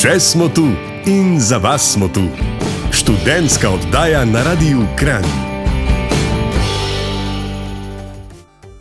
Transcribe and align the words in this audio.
Še 0.00 0.14
smo 0.16 0.46
tu 0.48 0.62
in 1.12 1.34
za 1.36 1.58
vas 1.60 1.84
smo 1.92 2.06
tu. 2.08 2.22
Študentska 2.88 3.68
oddaja 3.68 4.22
na 4.24 4.40
Radiu 4.42 4.86
Kran. 4.96 5.26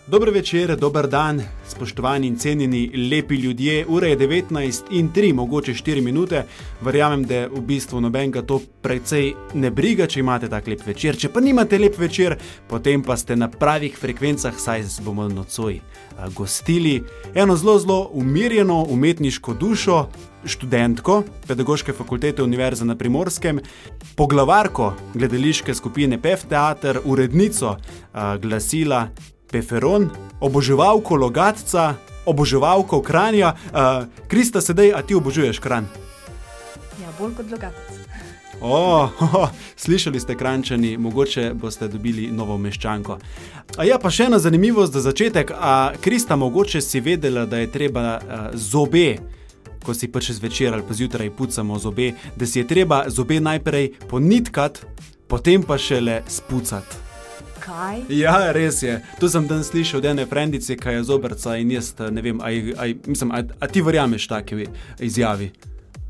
Dobro 0.07 0.31
večer, 0.31 0.77
dober 0.79 1.09
dan, 1.11 1.41
spoštovani 1.67 2.27
in 2.27 2.37
cenjeni, 2.39 2.85
lepi 3.11 3.35
ljudje. 3.35 3.85
Ura 3.87 4.07
je 4.07 4.17
19 4.17 4.95
in 4.95 5.09
3, 5.11 5.33
mogoče 5.33 5.73
4 5.73 6.01
minute. 6.01 6.45
Verjamem, 6.81 7.27
da 7.27 7.47
v 7.51 7.65
bistvu 7.67 7.99
nobenega 8.01 8.41
to 8.41 8.61
precej 8.81 9.33
ne 9.53 9.71
briga, 9.71 10.07
če 10.07 10.23
imate 10.23 10.47
tak 10.49 10.71
lep 10.71 10.87
večer. 10.87 11.19
Če 11.19 11.33
pa 11.35 11.43
nimate 11.43 11.77
lep 11.77 11.99
večer, 11.99 12.37
potem 12.71 13.03
pa 13.03 13.19
ste 13.19 13.35
na 13.35 13.51
pravih 13.51 13.99
frekvencah, 13.99 14.55
saj 14.55 14.87
se 14.87 15.03
bomo 15.03 15.27
nocoj 15.27 15.81
a, 16.15 16.29
gostili 16.29 17.03
eno 17.35 17.55
zelo, 17.55 17.79
zelo 17.79 18.09
umirjeno 18.13 18.85
umetniško 18.89 19.53
dušo. 19.53 20.07
Študentko 20.45 21.23
Pedagoške 21.47 21.93
fakultete 21.93 22.43
Univerze 22.43 22.85
na 22.85 22.95
Primorskem, 22.95 23.59
poglavarko 24.15 24.93
gledališke 25.13 25.73
skupine 25.75 26.21
PEF 26.21 26.45
Theater, 26.49 26.99
urednico 27.05 27.75
a, 28.13 28.37
glasila 28.37 29.07
Peferon, 29.51 30.09
oboževalko 30.39 31.15
Logatca, 31.15 31.93
oboževalko 32.25 33.01
Kranja. 33.01 33.55
Uh, 33.73 34.05
Krista, 34.27 34.61
sedaj, 34.61 34.93
a 34.95 35.01
ti 35.01 35.15
obožuješ 35.15 35.59
Kran? 35.59 35.87
Ja, 37.01 37.09
bolj 37.19 37.33
kot 37.35 37.51
logatec. 37.51 37.97
O, 38.61 39.09
oh, 39.21 39.49
slišali 39.75 40.19
ste, 40.19 40.35
krančani, 40.35 40.97
mogoče 40.97 41.53
boste 41.53 41.87
dobili 41.87 42.27
novo 42.31 42.57
meščanko. 42.57 43.17
A 43.77 43.85
ja, 43.87 43.97
pa 43.99 44.11
še 44.11 44.27
ena 44.27 44.39
zanimivost 44.39 44.93
za 44.93 45.01
začetek. 45.01 45.53
A, 45.55 45.93
Krista, 46.01 46.35
mogoče 46.35 46.81
si 46.81 46.99
vedela, 46.99 47.45
da 47.45 47.63
je 47.63 47.71
treba 47.71 48.01
a, 48.01 48.41
zobe, 48.53 49.17
ko 49.83 49.93
si 49.93 50.07
pač 50.07 50.31
zvečer 50.31 50.73
ali 50.73 50.83
pa 50.87 50.93
zjutraj 50.93 51.29
pucamo 51.31 51.79
zobe, 51.79 52.13
da 52.35 52.45
si 52.45 52.59
je 52.59 52.67
treba 52.67 53.05
zobe 53.07 53.39
najprej 53.39 53.93
ponitkati, 54.09 54.81
potem 55.27 55.63
pa 55.63 55.77
šele 55.77 56.21
spucati. 56.27 56.95
Kaj? 57.59 58.01
Ja, 58.09 58.51
res 58.51 58.81
je. 58.83 58.97
To 59.19 59.29
sem 59.29 59.47
dan 59.47 59.63
slišal 59.63 59.99
od 59.99 60.05
ene 60.05 60.25
frendice, 60.25 60.77
ki 60.77 60.89
je 60.89 61.03
zobrca 61.03 61.57
in 61.57 61.71
jaz 61.71 61.93
ne 62.11 62.21
vem, 62.21 62.39
a, 62.41 62.49
a, 62.81 62.87
mislim, 63.05 63.31
a, 63.31 63.43
a 63.59 63.67
ti 63.67 63.81
verjameš 63.81 64.27
taki 64.27 64.65
izjavi? 64.99 65.51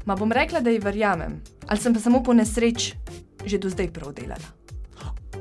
Ma 0.05 0.15
bom 0.15 0.31
rekla, 0.31 0.61
da 0.63 0.69
ji 0.71 0.79
verjamem, 0.79 1.41
ali 1.67 1.79
sem 1.79 1.93
pa 1.93 1.99
samo 1.99 2.23
po 2.23 2.33
nesreč 2.33 2.93
že 3.45 3.57
do 3.57 3.69
zdaj 3.69 3.91
prav 3.95 4.13
delala. 4.13 4.49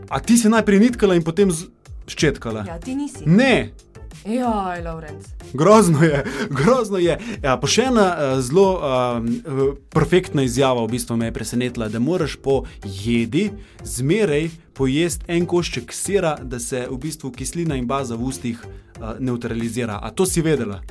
A 0.09 0.21
ti 0.21 0.39
si 0.39 0.49
najprej 0.49 0.79
nitkala 0.81 1.17
in 1.19 1.23
potem 1.23 1.51
z- 1.51 1.67
ščetkala? 2.09 2.65
Ja, 2.69 2.79
ti 2.83 2.97
nisi. 2.99 3.27
Ne, 3.27 3.71
Joj, 4.25 4.83
Lorenz. 4.85 5.27
grozno 5.53 6.03
je, 6.03 6.25
grozno 6.65 6.99
je. 6.99 7.19
Ja, 7.43 7.57
pa 7.61 7.71
še 7.71 7.89
ena 7.89 8.07
uh, 8.11 8.41
zelo 8.45 8.67
uh, 8.77 9.77
perfektna 9.95 10.43
izjava 10.43 10.83
v 10.85 10.93
bistvu 10.97 11.17
me 11.17 11.31
je 11.31 11.37
presenetila, 11.37 11.89
da 11.89 12.01
moraš 12.03 12.37
po 12.43 12.63
jedi 12.85 13.49
zmeraj 13.85 14.51
pojesti 14.75 15.25
en 15.33 15.47
košček 15.47 15.93
sira, 15.95 16.37
da 16.43 16.59
se 16.61 16.87
v 16.91 16.99
bistvu 16.99 17.31
kislina 17.33 17.79
in 17.79 17.87
baza 17.87 18.17
v 18.17 18.29
ustih 18.29 18.65
uh, 18.65 19.15
neutralizira. 19.19 20.01
A 20.03 20.11
to 20.11 20.27
si 20.27 20.43
vedela? 20.43 20.83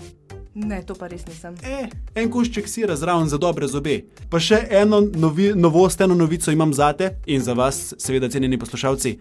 Ne, 0.57 0.81
to 0.81 0.95
pa 0.97 1.05
res 1.05 1.21
nisem. 1.27 1.53
E, 1.61 1.85
en 2.17 2.31
košček 2.33 2.65
sira 2.65 2.95
zraven 2.97 3.29
za 3.29 3.37
dobre 3.37 3.67
zobe. 3.69 3.99
Pa 4.31 4.39
še 4.41 4.63
eno 4.73 5.03
novi, 5.05 5.51
novost, 5.53 6.01
eno 6.01 6.15
novico 6.17 6.49
imam 6.51 6.73
za 6.73 6.89
te 6.97 7.11
in 7.29 7.43
za 7.45 7.53
vas, 7.53 7.93
seveda, 8.01 8.29
cenjeni 8.33 8.57
poslušalci. 8.57 9.13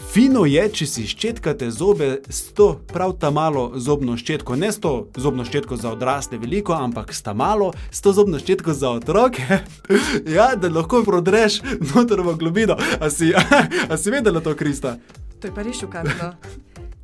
Fino 0.00 0.46
je, 0.48 0.62
če 0.72 0.86
si 0.88 1.04
ščetkate 1.06 1.68
zobe 1.70 2.08
s 2.28 2.54
to 2.56 2.72
prav 2.90 3.12
ta 3.20 3.30
malo 3.30 3.70
zobno 3.76 4.16
ščetko, 4.18 4.56
ne 4.56 4.72
s 4.72 4.80
to 4.80 4.94
zobno 5.20 5.44
ščetko 5.44 5.76
za 5.76 5.92
odrasle 5.92 6.40
veliko, 6.40 6.74
ampak 6.74 7.12
s 7.14 7.22
ta 7.22 7.34
malo, 7.36 7.70
s 7.90 8.00
to 8.00 8.14
zobno 8.16 8.40
ščetko 8.40 8.74
za 8.74 8.90
otroke. 8.98 9.60
ja, 10.36 10.54
da 10.56 10.72
lahko 10.72 11.04
prodreš 11.06 11.60
noter 11.92 12.24
v 12.26 12.36
globino. 12.40 12.78
A 13.00 13.10
si, 13.10 13.30
a 13.90 14.00
si 14.00 14.10
vedela 14.10 14.40
to, 14.40 14.56
Krista? 14.56 14.96
To 15.40 15.48
je 15.48 15.54
pa 15.54 15.62
res 15.64 15.78
šokantno. 15.80 16.34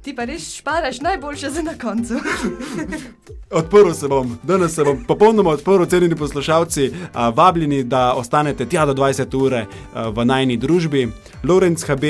Ti 0.06 0.12
pa 0.14 0.22
res 0.22 0.44
šparaš 0.54 1.00
najboljše 1.02 1.48
za 1.50 1.62
na 1.66 1.72
koncu. 1.74 2.20
Odprl 3.58 3.90
se 3.92 4.08
bom, 4.08 4.38
danes 4.42 4.74
se 4.74 4.84
bom 4.84 5.00
popolnoma 5.06 5.50
odprl, 5.50 5.84
cenjeni 5.84 6.16
poslušalci, 6.16 6.90
a, 7.12 7.28
vabljeni, 7.28 7.84
da 7.84 8.14
ostanete 8.14 8.66
tja 8.66 8.86
do 8.86 8.94
20 8.94 9.36
ure 9.36 9.66
a, 9.66 10.08
v 10.08 10.24
najni 10.24 10.56
družbi. 10.56 11.08
Lorenz 11.42 11.82
HB, 11.84 12.04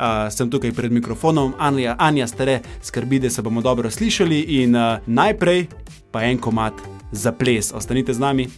a, 0.00 0.30
sem 0.32 0.48
tukaj 0.50 0.72
pred 0.72 0.92
mikrofonom, 0.92 1.52
Anja, 1.58 1.94
Anja 1.98 2.26
Stare 2.26 2.60
skrbi, 2.82 3.18
da 3.20 3.30
se 3.30 3.42
bomo 3.42 3.60
dobro 3.60 3.90
slišali 3.90 4.40
in 4.40 4.76
a, 4.76 5.00
najprej 5.06 5.66
pa 6.10 6.24
en 6.24 6.38
komat 6.38 6.74
za 7.12 7.32
ples. 7.32 7.72
Ostanite 7.72 8.14
z 8.14 8.18
nami. 8.18 8.48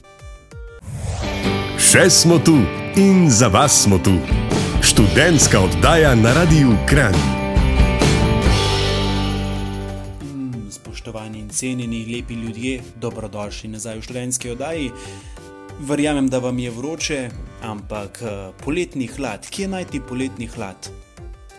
Še 1.82 2.06
smo 2.10 2.38
tu 2.38 2.56
in 2.96 3.26
za 3.30 3.50
vas 3.50 3.82
smo 3.82 3.98
tu. 3.98 4.14
Študentska 4.82 5.60
oddaja 5.60 6.14
na 6.14 6.32
Radiu 6.32 6.76
Kran. 6.88 7.14
Spoštovani 10.70 11.38
in 11.38 11.48
cenjeni, 11.48 12.06
lepi 12.06 12.34
ljudje, 12.34 12.80
dobrodošli 12.96 13.68
nazaj 13.68 13.98
v 13.98 14.02
študentski 14.02 14.50
oddaji. 14.54 14.90
Verjamem, 15.82 16.28
da 16.28 16.38
vam 16.38 16.58
je 16.58 16.70
vroče, 16.70 17.30
ampak 17.62 18.22
eh, 18.22 18.50
poletni 18.64 19.06
hlad, 19.06 19.48
kje 19.50 19.68
najti 19.68 20.00
poletni 20.00 20.46
hlad? 20.46 20.90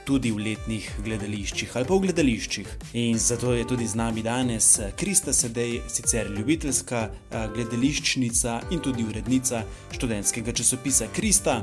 Tudi 0.03 0.31
v 0.31 0.43
letnih 0.43 0.89
gledališčih 1.03 1.77
ali 1.79 1.87
pa 1.87 1.95
v 1.95 2.07
gledališčih. 2.07 2.67
In 2.99 3.19
zato 3.19 3.53
je 3.53 3.67
tudi 3.67 3.87
z 3.87 3.95
nami 3.95 4.23
danes 4.23 4.79
eh, 4.79 4.91
Krista 4.99 5.33
Sedej, 5.33 5.79
sicer 5.87 6.31
ljubiteljska 6.31 7.03
eh, 7.07 7.47
gledališčnica 7.55 8.59
in 8.71 8.83
tudi 8.83 9.07
urednica 9.07 9.63
študentskega 9.91 10.51
časopisa 10.51 11.07
Krista. 11.15 11.61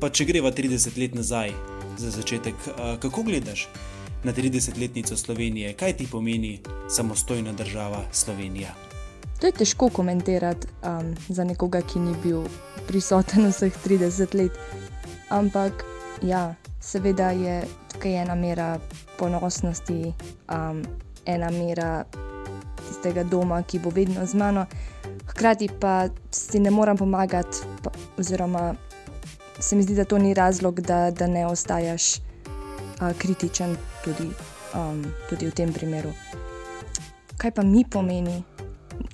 Pa 0.00 0.10
če 0.10 0.24
greva 0.28 0.52
30 0.52 0.98
let 1.00 1.14
nazaj, 1.14 1.52
za 1.98 2.10
začetek, 2.10 2.54
eh, 2.54 2.96
kako 3.02 3.22
gledaš 3.22 3.68
na 4.24 4.32
30-letnico 4.32 5.16
Slovenije, 5.16 5.72
kaj 5.72 5.96
ti 5.96 6.06
pomeni 6.10 6.60
samostojna 6.88 7.52
država 7.52 8.04
Slovenija? 8.12 8.74
To 9.40 9.46
je 9.46 9.52
težko 9.52 9.88
komentirati 9.88 10.66
um, 10.82 11.14
za 11.28 11.44
nekoga, 11.44 11.82
ki 11.82 11.98
ni 11.98 12.14
bil 12.22 12.46
prisoten 12.86 13.46
vseh 13.50 13.72
30 13.86 14.34
let. 14.34 14.52
Ampak, 15.28 15.84
ja, 16.22 16.54
seveda 16.84 17.30
je 17.30 17.62
tukaj 17.92 18.22
ena 18.22 18.34
mera 18.34 18.78
ponosnosti, 19.18 20.12
um, 20.52 20.82
ena 21.26 21.50
mera 21.50 22.04
tistega 22.88 23.24
doma, 23.24 23.62
ki 23.62 23.78
bo 23.78 23.90
vedno 23.90 24.26
z 24.26 24.34
mano. 24.34 24.66
Hkrati 25.26 25.68
pa 25.80 26.08
si 26.30 26.60
ne 26.60 26.70
morem 26.70 26.96
pomagati, 26.96 27.64
pa, 27.82 27.90
oziroma 28.18 28.74
se 29.58 29.76
mi 29.76 29.82
zdi, 29.82 29.94
da 29.94 30.04
to 30.04 30.18
ni 30.18 30.34
razlog, 30.34 30.80
da, 30.80 31.10
da 31.10 31.26
ne 31.26 31.46
ostajaš 31.46 32.16
uh, 32.16 33.12
kritičen 33.18 33.76
tudi, 34.04 34.28
um, 34.74 35.04
tudi 35.30 35.46
v 35.46 35.54
tem 35.54 35.72
primeru. 35.72 36.12
Kaj 37.36 37.50
pa 37.50 37.62
mi 37.62 37.84
pomeni? 37.90 38.42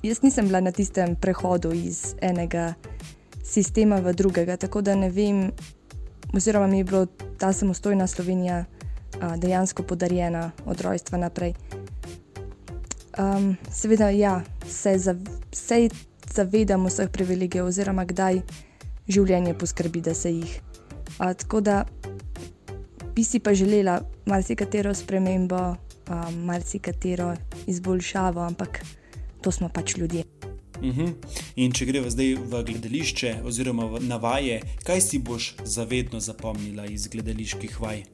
Jaz 0.03 0.21
nisem 0.21 0.47
bila 0.47 0.59
na 0.59 0.71
tistem 0.71 1.15
prehodu 1.15 1.71
iz 1.73 2.15
enega 2.21 2.73
sistema 3.43 3.99
v 3.99 4.13
drugega, 4.13 4.57
tako 4.57 4.81
da 4.81 4.95
ne 4.95 5.09
vem, 5.09 5.51
oziroma 6.33 6.67
mi 6.67 6.77
je 6.77 6.83
bila 6.83 7.05
ta 7.37 7.53
samostojna 7.53 8.07
Slovenija 8.07 8.65
a, 9.21 9.37
dejansko 9.37 9.83
podarjena 9.83 10.51
od 10.65 10.81
rojstva 10.81 11.17
naprej. 11.17 11.53
Um, 13.19 13.57
seveda, 13.71 14.09
ja, 14.09 14.41
se, 14.67 14.97
zav, 14.97 15.15
se 15.51 15.89
zavedam 16.33 16.85
vseh 16.85 17.09
privilegijev, 17.09 17.65
oziroma 17.65 18.05
kdaj 18.05 18.41
življenje 19.07 19.53
poskrbi, 19.53 20.01
da 20.01 20.13
se 20.13 20.31
jih. 20.31 20.61
A, 21.19 21.33
tako 21.33 21.61
da 21.61 21.83
bi 23.15 23.23
si 23.23 23.39
pa 23.39 23.53
želela 23.53 23.99
marsikatero 24.25 24.93
spremembo, 24.93 25.75
um, 26.09 26.39
marsikatero 26.45 27.33
izboljšavo, 27.67 28.41
ampak 28.41 28.79
to 29.41 29.51
smo 29.51 29.69
pač 29.69 29.97
ljudje. 29.97 30.23
Uhum. 30.81 31.13
In 31.55 31.71
če 31.71 31.85
greva 31.85 32.09
zdaj 32.09 32.35
v 32.41 32.63
gledališče, 32.65 33.35
oziroma 33.45 33.85
v- 33.85 34.01
na 34.01 34.17
vaje, 34.17 34.61
kaj 34.83 35.01
si 35.01 35.19
boš 35.19 35.55
zavedno 35.63 36.19
zapomnila 36.19 36.85
iz 36.85 37.07
gledaliških 37.07 37.81
vaj? 37.81 38.03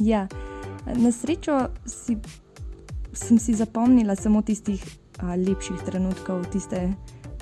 Ja, 0.00 0.28
na 0.86 1.10
srečo 1.12 1.68
si, 1.82 2.14
sem 3.12 3.38
si 3.38 3.54
zapomnila 3.54 4.14
samo 4.16 4.42
tistih 4.42 4.78
a, 5.18 5.34
lepših 5.34 5.82
trenutkov, 5.82 6.46
tiste 6.52 6.94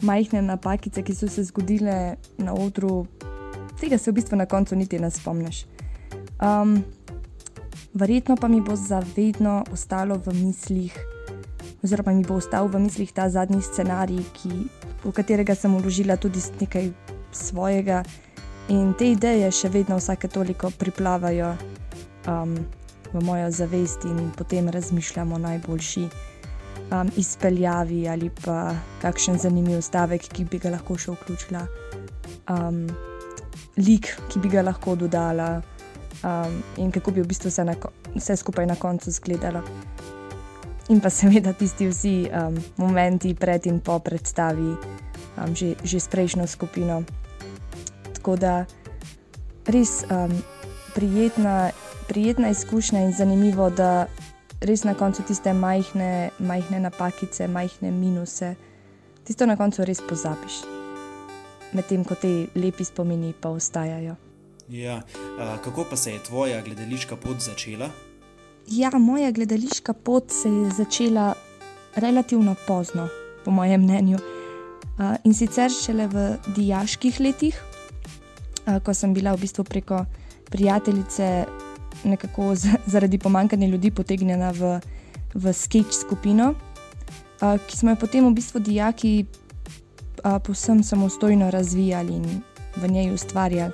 majhne 0.03 0.41
napakice, 0.43 1.03
ki 1.03 1.15
so 1.15 1.29
se 1.29 1.45
zgodile 1.45 2.17
na 2.39 2.55
odru. 2.55 3.05
Tega 3.77 3.99
se 3.99 4.11
v 4.11 4.15
bistvu 4.15 4.37
na 4.37 4.47
koncu 4.47 4.77
niti 4.77 4.99
ne 4.99 5.11
spomniš. 5.11 5.67
Um, 6.41 6.81
verjetno 7.95 8.37
pa 8.37 8.49
mi 8.49 8.61
bo 8.61 8.77
zavedno 8.77 9.65
ostalo 9.73 10.17
v 10.17 10.33
mislih, 10.35 10.97
oziroma 11.83 12.13
mi 12.13 12.25
bo 12.25 12.39
ostal 12.39 12.69
v 12.69 12.79
mislih 12.79 13.13
ta 13.13 13.29
zadnji 13.31 13.63
scenarij, 13.63 14.23
ki, 14.37 14.53
v 15.05 15.13
katerega 15.13 15.55
sem 15.55 15.75
vložila 15.75 16.17
tudi 16.17 16.39
nekaj 16.61 16.93
svojega, 17.33 18.03
in 18.71 18.93
te 18.95 19.11
ideje 19.13 19.51
še 19.51 19.69
vedno 19.73 19.99
vsake 19.99 20.31
toliko 20.31 20.71
priplavajo 20.79 21.57
um, 22.31 22.55
v 23.13 23.25
mojo 23.25 23.51
zavest 23.51 24.05
in 24.05 24.31
potem 24.37 24.69
razmišljamo 24.69 25.35
o 25.35 25.39
najboljši 25.43 26.05
um, 26.93 27.11
izpeljavi 27.17 28.09
ali 28.09 28.31
pa 28.45 28.75
kakšen 29.03 29.39
zanimiv 29.39 29.83
stavek, 29.83 30.29
ki 30.33 30.45
bi 30.45 30.63
ga 30.63 30.77
lahko 30.77 30.97
še 30.99 31.17
vključila, 31.17 31.67
um, 32.55 32.87
lik, 33.77 34.15
ki 34.31 34.41
bi 34.41 34.53
ga 34.53 34.63
lahko 34.63 34.97
dodala, 34.97 35.63
um, 36.23 36.63
in 36.79 36.93
kako 36.95 37.17
bi 37.17 37.25
v 37.25 37.29
bistvu 37.33 37.51
vse, 37.51 37.67
na, 37.67 37.77
vse 38.15 38.37
skupaj 38.37 38.67
na 38.71 38.79
koncu 38.79 39.11
izgledalo. 39.11 39.65
In 40.89 41.01
pa 41.01 41.11
seveda 41.11 41.53
tisti 41.53 41.87
vsi 41.87 42.27
um, 42.27 42.57
momenti 42.77 43.35
pred 43.35 43.67
in 43.67 43.79
po 43.81 43.99
predstavi, 43.99 44.75
um, 45.39 45.55
že, 45.55 45.79
že 45.85 46.01
s 46.01 46.11
prejšnjo 46.11 46.47
skupino. 46.47 47.03
Tako 48.19 48.37
da 48.37 48.67
res 49.67 50.03
um, 50.11 50.35
prijetna, 50.95 51.71
prijetna 52.09 52.51
izkušnja 52.51 53.01
in 53.07 53.13
zanimivo, 53.15 53.71
da 53.71 54.07
res 54.61 54.85
na 54.85 54.95
koncu 54.95 55.23
tiste 55.23 55.53
majhne, 55.55 56.31
majhne 56.39 56.81
napakice, 56.81 57.47
majhne 57.49 57.91
minuse, 57.91 58.55
tisto 59.25 59.47
na 59.47 59.57
koncu 59.57 59.87
res 59.87 60.03
pozabiš. 60.03 60.63
Medtem 61.73 62.05
ko 62.05 62.15
te 62.15 62.47
lepi 62.55 62.85
spomini 62.85 63.33
pa 63.33 63.55
ostajajo. 63.55 64.17
Ja, 64.69 65.03
a, 65.39 65.57
kako 65.65 65.85
pa 65.91 65.97
se 65.97 66.13
je 66.13 66.23
tvoja 66.27 66.63
gledališka 66.63 67.17
pot 67.17 67.41
začela? 67.41 67.91
Ja, 68.69 68.91
moja 68.99 69.31
gledališka 69.31 69.93
pot 69.93 70.31
se 70.31 70.49
je 70.49 70.71
začela 70.71 71.35
relativno 71.97 72.55
pozno, 72.67 73.09
po 73.45 73.51
mojem 73.51 73.83
mnenju. 73.83 74.19
A, 74.99 75.17
in 75.25 75.35
sicer 75.35 75.71
šele 75.71 76.07
v 76.07 76.37
dijaških 76.57 77.21
letih, 77.21 77.59
a, 78.67 78.79
ko 78.81 78.95
sem 78.95 79.15
bila 79.15 79.35
v 79.35 79.41
bistvu 79.41 79.65
preko 79.65 80.05
prijateljice 80.51 81.45
nekako 82.05 82.55
zaradi 82.87 83.19
pomankanja 83.19 83.67
ljudi 83.67 83.91
potegnjena 83.91 84.51
v, 84.51 84.79
v 85.35 85.53
sketch 85.53 85.93
skupino, 86.01 86.55
a, 87.41 87.57
ki 87.59 87.77
smo 87.77 87.91
jo 87.91 88.01
potem 88.01 88.27
v 88.29 88.35
bistvu 88.37 88.61
dijaki 88.61 89.25
a, 90.23 90.39
povsem 90.39 90.83
samostojno 90.83 91.51
razvijali 91.51 92.15
in 92.15 92.43
v 92.77 92.89
njej 92.89 93.15
ustvarjali. 93.15 93.73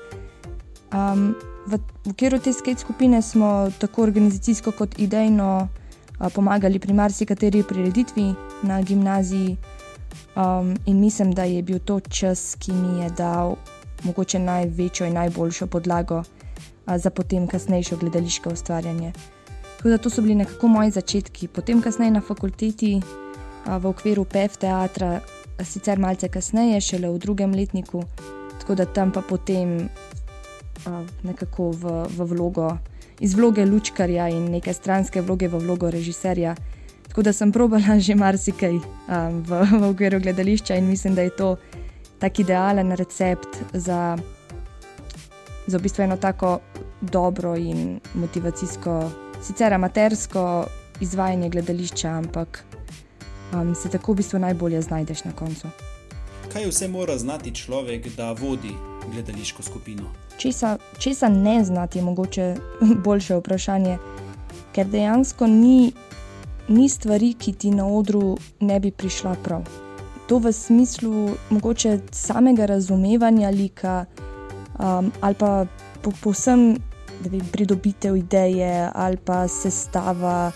Um, 0.93 1.35
v, 1.69 1.79
v 2.05 2.11
okviru 2.11 2.39
te 2.41 2.53
skate 2.53 2.81
skupine 2.81 3.23
smo 3.23 3.71
tako 3.79 4.03
organizacijsko 4.03 4.73
kot 4.73 4.99
idejno 4.99 5.69
a, 6.19 6.31
pomagali 6.31 6.79
pri 6.79 6.93
marsikateri 6.93 7.63
prireditvi 7.63 8.33
na 8.63 8.83
gimnaziji, 8.83 9.57
um, 10.37 10.77
in 10.87 11.01
mislim, 11.01 11.33
da 11.33 11.45
je 11.45 11.63
bil 11.63 11.79
to 11.79 12.01
čas, 12.01 12.57
ki 12.59 12.73
mi 12.73 13.03
je 13.03 13.11
dal 13.11 13.57
mogoče 14.03 14.39
največjo 14.39 15.07
in 15.07 15.15
najboljšo 15.15 15.67
podlago 15.67 16.23
a, 16.87 16.99
za 16.99 17.11
potem 17.11 17.47
kasnejšo 17.47 17.97
gledališko 17.97 18.51
ustvarjanje. 18.51 19.13
Tako 19.77 19.89
da 19.89 19.99
to 19.99 20.11
so 20.11 20.23
bili 20.23 20.35
nekako 20.35 20.69
moji 20.69 20.91
začetki, 20.91 21.49
potem 21.49 21.83
kasneje 21.83 22.11
na 22.11 22.21
fakulteti 22.21 23.01
a, 23.67 23.79
v 23.79 23.87
okviru 23.87 24.25
PEF 24.25 24.57
teatra, 24.57 25.21
sicer 25.65 25.99
malce 25.99 26.29
kasneje, 26.29 26.81
šele 26.81 27.11
v 27.11 27.19
drugem 27.19 27.55
letniku, 27.55 28.05
tako 28.61 28.75
da 28.75 28.85
tam 28.85 29.13
pa 29.13 29.23
potem 29.23 29.89
nekako 31.23 31.71
v, 31.71 32.07
v 32.17 32.27
vlogo, 32.33 32.79
iz 33.21 33.35
vloge 33.35 33.67
lučkarja 33.67 34.29
in 34.29 34.51
neke 34.51 34.73
stranske 34.73 35.21
vloge 35.21 35.49
v 35.49 35.59
vlogo 35.59 35.91
režiserja. 35.91 36.55
Tako 37.09 37.23
da 37.23 37.33
sem 37.33 37.53
probala 37.53 37.99
že 37.99 38.15
marsikaj 38.15 38.75
um, 38.75 39.43
v, 39.43 39.63
v 39.81 39.83
okviru 39.91 40.21
gledališča 40.21 40.77
in 40.77 40.89
mislim, 40.89 41.15
da 41.15 41.23
je 41.23 41.37
to 41.37 41.57
tak 42.19 42.39
idealen 42.39 42.93
recept 42.93 43.49
za, 43.73 44.19
za 45.67 45.79
v 45.79 45.83
bistvu 45.83 46.03
eno 46.05 46.17
tako 46.17 46.59
dobro 47.01 47.57
in 47.57 48.01
motivacijsko, 48.15 49.11
sicer 49.43 49.75
amatersko 49.75 50.67
izvajanje 51.01 51.49
gledališča, 51.49 52.09
ampak 52.09 52.65
um, 53.53 53.75
se 53.75 53.89
tako 53.89 54.13
v 54.13 54.17
bistvu 54.17 54.39
najbolje 54.39 54.83
znajdeš 54.83 55.25
na 55.25 55.33
koncu. 55.33 55.71
Kaj 56.53 56.67
vse 56.67 56.89
mora 56.89 57.19
znati 57.19 57.55
človek, 57.55 58.09
da 58.17 58.33
vodi 58.33 58.73
gledališko 59.13 59.63
skupino? 59.63 60.28
Česa, 60.39 60.77
česa 60.99 61.29
ne 61.29 61.65
znati, 61.65 61.99
je 61.99 62.05
mogoče 62.05 62.55
boljše 63.05 63.37
vprašanje, 63.37 63.99
ker 64.73 64.87
dejansko 64.87 65.47
ni, 65.47 65.93
ni 66.69 66.89
stvari, 66.89 67.35
ki 67.35 67.53
ti 67.53 67.71
na 67.71 67.87
odru 67.87 68.37
ne 68.61 68.81
bi 68.81 68.91
prišla 68.91 69.35
prav. 69.45 69.67
To 70.29 70.39
v 70.39 70.53
smislu 70.53 71.31
mogoče 71.51 71.99
samega 72.13 72.67
razumevanja 72.67 73.51
lika 73.51 74.05
um, 74.79 75.13
ali 75.21 75.35
pa 75.35 75.67
po, 76.03 76.13
povsem 76.23 76.77
vem, 77.21 77.41
pridobitev 77.53 78.17
ideje 78.17 78.91
ali 78.95 79.17
pa 79.17 79.49
sestava 79.49 80.53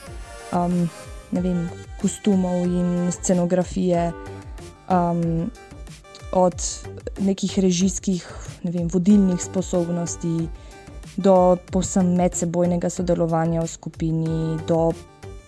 um, 0.53 0.89
vem, 1.33 1.69
kostumov 2.01 2.65
in 2.67 3.11
scenografije. 3.13 4.13
Um, 4.91 5.51
Od 6.33 6.57
nekih 7.21 7.59
režijskih, 7.61 8.25
ne 8.65 8.73
vem, 8.73 8.89
vodilnih 8.89 9.41
sposobnosti, 9.43 10.49
do 11.17 11.57
posebno 11.69 12.17
medsebojnega 12.17 12.89
sodelovanja 12.91 13.61
v 13.61 13.69
skupini, 13.69 14.57
do 14.69 14.93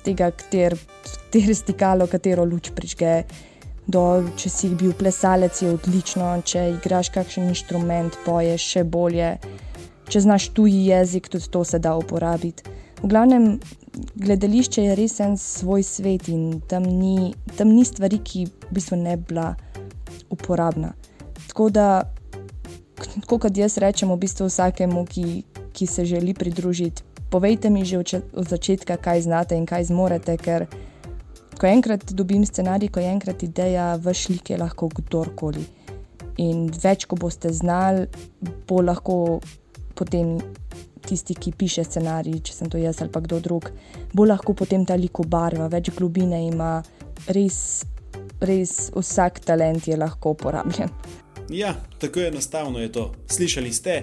tega, 0.04 0.28
katero 0.30 0.76
stikalo, 1.56 2.06
katero 2.06 2.44
luč 2.44 2.68
prižge, 2.76 3.22
do 3.88 4.24
če 4.36 4.52
si 4.52 4.68
bil 4.76 4.92
plesalec, 4.92 5.56
je 5.64 5.72
odlično, 5.72 6.34
če 6.44 6.68
igraš 6.76 7.08
kakšen 7.16 7.48
inštrument, 7.48 8.20
poješ 8.26 8.68
še 8.76 8.84
bolje 8.84 9.38
če 10.08 10.20
znaš 10.20 10.48
tuji 10.54 10.86
jezik, 10.90 11.28
tudi 11.28 11.48
to 11.50 11.64
se 11.64 11.78
da 11.78 11.94
uporabiti. 11.96 12.64
V 13.02 13.08
glavnem, 13.08 13.58
gledališče 14.14 14.84
je 14.84 14.96
res 14.98 15.18
en 15.20 15.36
svoj 15.40 15.84
svet 15.84 16.28
in 16.32 16.60
tam 16.68 16.86
ni, 16.86 17.34
tam 17.58 17.72
ni 17.74 17.84
stvari, 17.84 18.20
ki 18.24 18.46
v 18.46 18.74
bistvu 18.74 19.00
ne 19.00 19.16
bi 19.16 19.34
bila 19.34 19.52
uporabna. 20.34 20.92
Tako 21.48 21.70
da, 21.70 21.88
kot 23.26 23.50
jaz 23.56 23.78
rečem, 23.78 24.10
v 24.10 24.20
bistvu 24.26 24.50
vsakemu, 24.50 25.04
ki, 25.06 25.26
ki 25.72 25.86
se 25.86 26.04
želi 26.04 26.34
pridružiti, 26.34 27.02
povejte 27.30 27.70
mi 27.70 27.84
že 27.84 27.98
od 27.98 28.46
začetka, 28.48 28.96
kaj 28.96 29.26
znate 29.26 29.58
in 29.58 29.66
kaj 29.66 29.90
zmorete, 29.90 30.36
ker 30.38 30.66
ko 31.58 31.66
enkrat 31.66 32.12
dobim 32.14 32.46
scenarij, 32.46 32.90
ko 32.94 33.00
je 33.00 33.10
enkrat 33.10 33.42
ideja, 33.42 33.94
vaš 33.98 34.28
lik 34.28 34.50
je 34.50 34.58
lahko 34.58 34.88
kdorkoli. 34.88 35.64
In 36.42 36.66
več, 36.70 37.06
ko 37.06 37.18
boste 37.18 37.50
znali, 37.54 38.06
bo 38.66 38.82
lahko 38.82 39.40
potem 39.94 40.38
tisti, 41.06 41.34
ki 41.34 41.52
piše 41.58 41.84
scenarij, 41.86 42.40
če 42.42 42.54
sem 42.54 42.70
to 42.70 42.78
jaz 42.78 43.02
ali 43.02 43.12
pa 43.12 43.22
kdo 43.22 43.38
drug, 43.42 43.70
bo 44.14 44.26
lahko 44.26 44.54
potem 44.54 44.86
ta 44.86 44.96
lik 44.98 45.20
obarva, 45.22 45.68
več 45.70 45.92
globine 45.94 46.40
ima, 46.46 46.78
res, 47.34 47.84
res 48.44 48.90
vsak 48.94 49.40
talent 49.44 49.88
je 49.88 49.96
lahko 49.96 50.34
uporabljen. 50.36 50.88
Ja, 51.50 51.74
tako 51.98 52.20
enostavno 52.20 52.78
je 52.78 52.92
to. 52.92 53.12
Slišali 53.28 53.72
ste, 53.72 54.02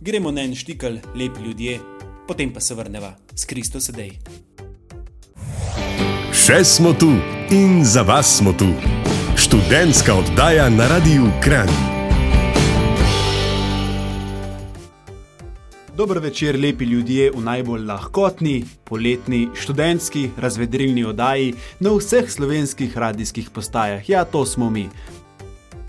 gremo 0.00 0.30
na 0.30 0.42
en 0.42 0.54
štikal, 0.54 0.98
lepi 1.14 1.40
ljudje, 1.46 1.78
potem 2.28 2.52
pa 2.52 2.60
se 2.60 2.74
vrnemo 2.74 3.14
s 3.34 3.44
Kristo 3.44 3.80
sedaj. 3.80 4.10
Še 6.32 6.64
smo 6.64 6.92
tu 6.92 7.12
in 7.50 7.84
za 7.84 8.02
vas 8.02 8.38
smo 8.38 8.52
tu. 8.52 8.72
Študentska 9.36 10.14
oddaja 10.14 10.68
na 10.70 10.88
Radiu 10.88 11.30
Kran. 11.44 12.01
Dober 15.96 16.18
večer, 16.18 16.60
lepi 16.60 16.84
ljudje 16.84 17.30
v 17.34 17.40
najbolj 17.44 17.82
lahkotni, 17.84 18.64
poletni, 18.84 19.48
študentski, 19.54 20.30
razvedrilni 20.40 21.04
oddaji 21.04 21.54
na 21.80 21.90
vseh 21.92 22.30
slovenskih 22.32 22.98
radijskih 22.98 23.50
postajah. 23.50 24.08
Ja, 24.08 24.24
to 24.24 24.46
smo 24.46 24.70
mi. 24.70 24.88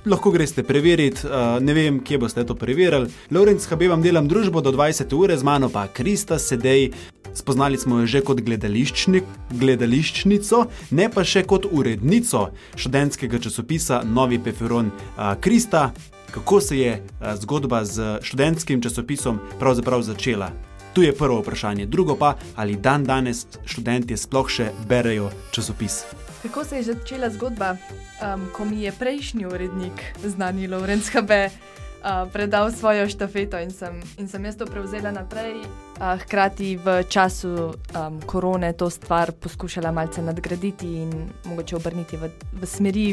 Lahko 0.05 0.31
greste 0.31 0.63
preveriti, 0.63 1.21
uh, 1.23 1.31
ne 1.63 1.73
vem, 1.73 2.03
kje 2.03 2.17
boste 2.19 2.43
to 2.43 2.55
preverili. 2.55 3.07
Lorenz 3.31 3.67
HB 3.71 3.81
vam 3.93 4.01
delam 4.03 4.27
družbo 4.27 4.61
do 4.61 4.71
20 4.75 5.15
ure, 5.15 5.37
z 5.37 5.43
mano 5.43 5.69
pa 5.69 5.87
Krista 5.87 6.39
sedej. 6.39 6.91
Spoznali 7.33 7.77
smo 7.77 7.99
jo 7.99 8.05
že 8.05 8.21
kot 8.21 8.41
gledališčnico, 8.43 10.65
ne 10.91 11.09
pa 11.09 11.23
še 11.23 11.43
kot 11.47 11.65
urednico 11.71 12.49
študentskega 12.75 13.39
časopisa 13.39 14.03
Novi 14.03 14.39
Peferon. 14.43 14.91
Uh, 14.91 15.39
Krista, 15.39 15.93
kako 16.33 16.61
se 16.61 16.79
je 16.79 16.91
eh, 16.91 17.35
zgodba 17.35 17.85
z 17.85 18.17
študentskim 18.21 18.81
časopisom 18.81 19.39
pravzaprav 19.59 20.01
začela. 20.01 20.49
Tu 20.93 21.03
je 21.03 21.15
prvo 21.15 21.41
vprašanje, 21.41 21.85
drugo 21.85 22.15
pa, 22.15 22.35
ali 22.55 22.75
dan 22.75 23.03
danes 23.03 23.47
študenti 23.65 24.17
sploh 24.17 24.49
še 24.49 24.69
berejo 24.87 25.31
časopis. 25.51 26.03
Kako 26.43 26.63
se 26.63 26.75
je 26.75 26.83
začela 26.83 27.29
zgodba, 27.33 27.71
um, 27.73 28.45
ko 28.53 28.65
mi 28.65 28.83
je 28.83 28.91
prejšnji 28.91 29.45
urednik, 29.45 30.03
znani 30.25 30.67
Lorenz 30.67 31.09
HB, 31.09 31.31
uh, 31.31 32.29
predal 32.33 32.71
svojo 32.71 33.09
štafeto 33.09 33.57
in 33.57 33.71
sem, 33.71 34.01
in 34.21 34.27
sem 34.27 34.45
jaz 34.45 34.57
to 34.59 34.69
prevzela 34.69 35.11
naprej, 35.11 35.63
uh, 35.63 36.19
hkrati 36.21 36.75
v 36.77 37.01
času 37.09 37.73
um, 37.73 38.21
korone 38.25 38.73
to 38.73 38.89
stvar 38.89 39.31
poskušala 39.31 39.91
malce 39.91 40.21
nadgraditi 40.21 40.97
in 41.07 41.29
mogoče 41.45 41.75
obrniti 41.75 42.21
v, 42.21 42.29
v 42.53 42.69
smeri, 42.69 43.07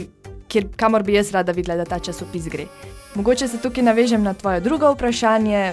kjer, 0.49 0.69
kamor 0.77 1.07
bi 1.07 1.17
jaz 1.17 1.33
rada 1.33 1.53
videla, 1.57 1.81
da 1.81 1.89
ta 1.89 2.03
časopis 2.03 2.51
gre. 2.51 2.69
Mogoče 3.15 3.49
se 3.49 3.59
tukaj 3.59 3.83
navežem 3.85 4.23
na 4.23 4.35
tvoje 4.35 4.61
drugo 4.61 4.93
vprašanje. 4.93 5.73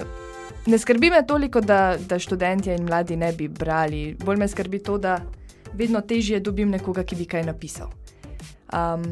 Ne 0.66 0.78
skrbi 0.78 1.10
me 1.10 1.26
toliko, 1.26 1.60
da, 1.60 1.96
da 2.08 2.18
študenti 2.18 2.70
in 2.70 2.84
mladi 2.84 3.16
ne 3.16 3.32
bi 3.32 3.48
brali, 3.48 4.16
bolj 4.24 4.36
me 4.36 4.48
skrbi 4.48 4.78
to, 4.82 4.98
da 4.98 5.20
vedno 5.72 6.00
težje 6.00 6.40
dobim 6.40 6.70
nekoga, 6.70 7.04
ki 7.04 7.16
bi 7.16 7.24
kaj 7.24 7.46
napisal. 7.46 7.92
Um, 8.74 9.04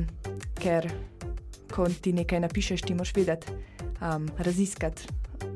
ker 0.58 0.90
ko 1.72 1.86
ti 2.00 2.12
nekaj 2.12 2.40
napišeš, 2.40 2.82
ti 2.82 2.94
moš 2.94 3.14
vedeti, 3.14 3.52
um, 4.02 4.26
raziskati, 4.38 5.06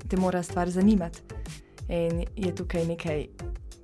te 0.08 0.16
mora 0.16 0.42
stvar 0.42 0.70
zanimati. 0.70 1.20
In 1.88 2.24
je 2.36 2.54
tukaj 2.54 2.86
nekaj 2.86 3.26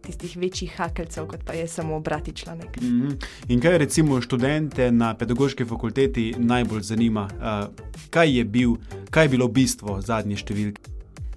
tistih 0.06 0.36
večjih 0.36 0.76
hakelcev, 0.78 1.26
kot 1.26 1.44
pa 1.44 1.52
je 1.58 1.66
samo 1.68 2.00
brati 2.00 2.32
članek. 2.32 2.80
Mm 2.80 2.86
-hmm. 2.86 3.24
In 3.48 3.60
kaj 3.60 3.78
recimo 3.78 4.20
študente 4.20 4.90
na 4.92 5.14
pedagoški 5.14 5.64
fakulteti 5.64 6.34
najbolj 6.38 6.82
zanima? 6.82 7.28
Uh, 7.36 7.74
kaj, 8.10 8.36
je 8.38 8.44
bil, 8.44 8.76
kaj 9.10 9.24
je 9.24 9.28
bilo 9.28 9.48
bistvo 9.48 10.00
zadnje 10.00 10.36
številke? 10.36 10.96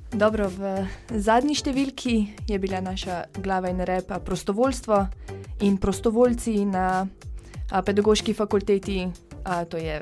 Dobro, 0.10 0.48
v 0.50 0.88
zadnji 1.22 1.54
številki 1.54 2.14
je 2.50 2.58
bila 2.60 2.80
naša 2.82 3.28
glava 3.46 3.70
in 3.70 3.84
repa 3.86 4.18
prostovoljstvo 4.20 5.08
in 5.62 5.78
prostovoljci 5.78 6.66
na 6.66 7.06
a, 7.70 7.82
pedagoški 7.86 8.34
fakulteti. 8.34 9.06
A, 9.46 9.66
to 9.70 9.78
je 9.78 10.02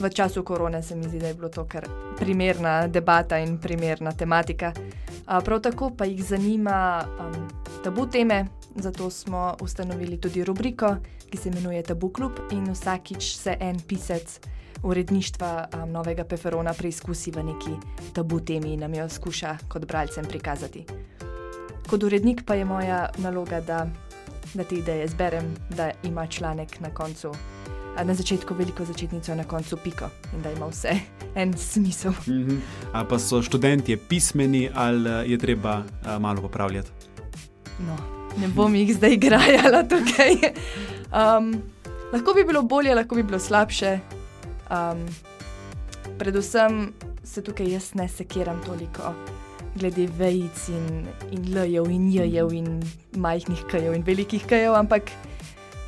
v 0.00 0.10
času 0.12 0.42
korone, 0.44 0.82
se 0.82 0.96
mi 0.96 1.08
zdi, 1.08 1.22
da 1.22 1.32
je 1.32 1.38
bilo 1.40 1.48
to 1.48 1.64
kar 1.64 1.88
primerna 2.18 2.86
debata 2.86 3.38
in 3.40 3.56
primerna 3.58 4.12
tematika. 4.12 4.74
A, 5.24 5.40
prav 5.40 5.62
tako 5.64 5.88
pa 5.96 6.04
jih 6.04 6.20
zanima 6.20 7.00
um, 7.16 7.48
tabu 7.84 8.06
teme, 8.06 8.46
zato 8.76 9.10
smo 9.10 9.56
ustanovili 9.60 10.20
tudi 10.20 10.44
rubriko, 10.44 10.96
ki 11.30 11.36
se 11.36 11.48
imenuje 11.48 11.82
Tabu 11.82 12.08
Klub 12.08 12.32
in 12.50 12.72
vsakič 12.72 13.36
se 13.36 13.56
en 13.60 13.80
pisec. 13.88 14.40
Uredništva 14.82 15.68
um, 15.74 15.90
novega 15.92 16.24
Peferona 16.24 16.72
preizkusi 16.72 17.30
v 17.30 17.44
neki 17.44 17.70
tabu 18.12 18.40
temi 18.40 18.72
in 18.72 18.80
nam 18.80 18.94
jo 18.94 19.08
skuša 19.08 19.56
kot 19.68 19.84
bralcem 19.84 20.24
prikazati. 20.24 20.84
Kot 21.90 22.02
urednik 22.02 22.44
pa 22.46 22.54
je 22.54 22.64
moja 22.64 23.08
naloga, 23.18 23.60
da, 23.60 23.86
da 24.54 24.64
te 24.64 24.74
ideje 24.74 25.08
zberem, 25.08 25.54
da 25.70 25.90
ima 26.02 26.26
članek 26.26 26.80
na 26.80 26.88
koncu, 26.94 27.32
na 28.04 28.14
začetku 28.14 28.54
veliko 28.54 28.84
začetnico, 28.84 29.34
na 29.34 29.44
koncu 29.44 29.76
piko 29.84 30.08
in 30.32 30.42
da 30.42 30.52
ima 30.52 30.66
vse 30.66 30.96
en 31.42 31.52
smisel. 31.58 32.12
Mm 32.26 32.48
-hmm. 32.48 32.58
A 32.92 33.04
pa 33.04 33.18
so 33.18 33.42
študenti 33.42 33.96
pismeni 33.96 34.70
ali 34.74 35.32
je 35.32 35.38
treba 35.38 35.82
a, 36.04 36.18
malo 36.18 36.42
popravljati? 36.42 37.13
No, 37.78 37.96
ne 38.38 38.48
bom 38.48 38.74
jih 38.74 38.94
zdaj 38.94 39.16
igrala 39.18 39.82
tukaj. 39.88 40.38
Um, 41.10 41.54
lahko 42.12 42.34
bi 42.34 42.44
bilo 42.44 42.62
bolje, 42.62 42.94
lahko 42.94 43.18
bi 43.18 43.22
bilo 43.22 43.38
slabše. 43.38 43.98
Um, 44.70 45.06
predvsem 46.18 46.92
se 47.24 47.42
tukaj 47.42 47.72
jaz 47.72 47.94
ne 47.94 48.08
sekiram 48.08 48.60
toliko 48.66 49.14
glede 49.74 50.06
vejc 50.18 50.68
in, 50.68 51.06
in 51.30 51.54
lejev 51.54 51.90
in 51.90 52.10
jejev 52.12 52.52
in 52.52 52.82
majhnih 53.16 53.64
kajev 53.70 53.94
in 53.94 54.04
velikih 54.06 54.46
kajev, 54.46 54.74
ampak 54.78 55.10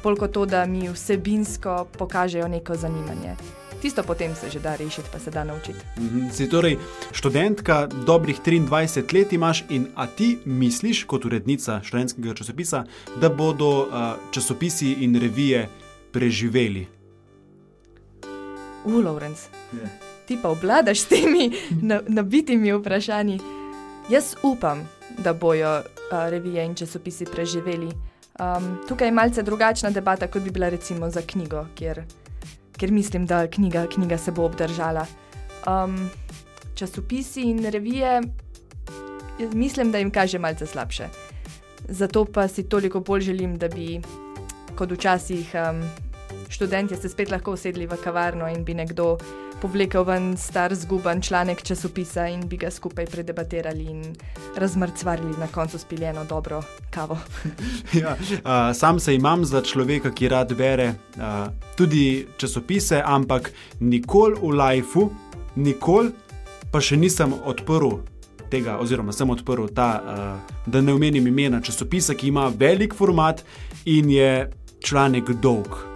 bolj 0.02 0.19
kot 0.19 0.35
to, 0.35 0.47
da 0.47 0.64
mi 0.66 0.88
vsebinsko 0.90 1.85
pokažejo 1.99 2.49
neko 2.49 2.75
zanimanje. 2.75 3.37
Tisto 3.83 4.02
potem 4.02 4.35
se 4.35 4.50
že 4.50 4.61
da 4.61 4.76
rešiti, 4.76 5.09
pa 5.12 5.18
se 5.18 5.30
da 5.30 5.45
naučiti. 5.45 5.78
Mm 5.97 6.09
-hmm. 6.09 6.33
Si 6.33 6.49
torej 6.49 6.78
študentka, 7.12 7.87
dobrih 7.87 8.40
23 8.40 9.14
let 9.14 9.33
imaš, 9.33 9.64
in 9.68 9.87
a 9.95 10.06
ti 10.06 10.38
misliš, 10.45 11.04
kot 11.04 11.25
urednica 11.25 11.80
študentskega 11.83 12.35
časopisa, 12.35 12.85
da 13.21 13.28
bodo 13.28 13.80
uh, 13.80 13.87
časopisi 14.30 14.92
in 14.92 15.21
revije 15.21 15.68
preživeli? 16.12 16.87
Ulovrenc, 18.85 19.38
yeah. 19.38 19.88
ti 20.26 20.38
pa 20.42 20.49
obladaš 20.49 21.00
s 21.00 21.06
temi 21.06 21.52
nabitimi 22.09 22.73
vprašanji. 22.73 23.40
Jaz 24.11 24.35
upam, 24.42 24.88
da 25.18 25.33
bojo 25.33 25.78
uh, 25.78 25.85
revije 26.28 26.64
in 26.64 26.75
časopisi 26.75 27.25
preživeli. 27.25 27.87
Um, 27.87 28.78
tukaj 28.88 29.09
je 29.09 29.12
malce 29.12 29.42
drugačna 29.42 29.90
debata, 29.90 30.26
kot 30.26 30.42
bi 30.42 30.50
bila 30.50 30.68
recimo 30.68 31.11
za 31.11 31.23
knjigo, 31.26 31.66
kjer 31.75 32.02
ker 32.76 32.92
mislim, 32.92 33.26
da 33.26 33.47
knjiga, 33.47 33.87
knjiga 33.87 34.18
se 34.18 34.33
bo 34.33 34.45
obdržala. 34.45 35.06
Um, 35.66 36.11
časopisi 36.75 37.42
in 37.42 37.64
revije, 37.71 38.23
mislim, 39.52 39.92
da 39.92 39.99
jim 39.99 40.11
kaže 40.11 40.38
malce 40.38 40.66
slabše. 40.66 41.09
Zato 41.88 42.25
pa 42.25 42.49
si 42.49 42.68
toliko 42.68 43.00
bolj 43.00 43.21
želim, 43.21 43.59
da 43.59 43.68
bi, 43.68 44.00
kot 44.76 44.92
včasih, 44.92 45.54
um, 45.54 45.83
študenti 46.49 46.97
se 46.97 47.09
spet 47.09 47.31
lahko 47.31 47.53
usedli 47.53 47.87
v 47.87 47.97
kavarno 48.05 48.49
in 48.49 48.65
bi 48.65 48.75
nekdo 48.75 49.17
povlekel 49.61 50.05
ven 50.05 50.37
star 50.37 50.75
zguban 50.75 51.23
članek 51.23 51.62
časopisa 51.62 52.26
in 52.29 52.49
bi 52.49 52.57
ga 52.57 52.71
skupaj 52.71 53.07
predebatirali 53.07 53.85
in 53.85 54.17
razmrcvarili 54.57 55.35
na 55.38 55.47
koncu 55.47 55.79
spiljeno 55.79 56.25
dobro 56.25 56.62
kavo. 56.91 57.19
ja, 58.03 58.17
uh, 58.21 58.76
sam 58.76 59.00
se 59.00 59.15
imam 59.15 59.45
za 59.45 59.62
človeka, 59.62 60.11
ki 60.11 60.29
rad 60.29 60.55
bere 60.55 60.88
uh, 60.88 61.23
tudi 61.76 62.26
časopise, 62.37 63.03
ampak 63.05 63.53
nikoli 63.81 64.35
v 64.43 64.53
lifeu, 64.53 65.11
nikoli 65.57 66.12
pa 66.71 66.81
še 66.81 66.97
nisem 66.97 67.33
odprl. 67.45 67.97
Tega, 68.50 68.76
oziroma, 68.79 69.12
sem 69.12 69.31
odprl 69.31 69.67
ta, 69.75 69.88
uh, 69.99 70.55
da 70.67 70.81
ne 70.81 70.95
omenim 70.95 71.26
imena 71.26 71.61
časopisa, 71.61 72.15
ki 72.15 72.29
ima 72.29 72.47
velik 72.55 72.95
format 72.95 73.43
in 73.85 74.11
je 74.11 74.50
članek 74.87 75.35
dolg. 75.43 75.96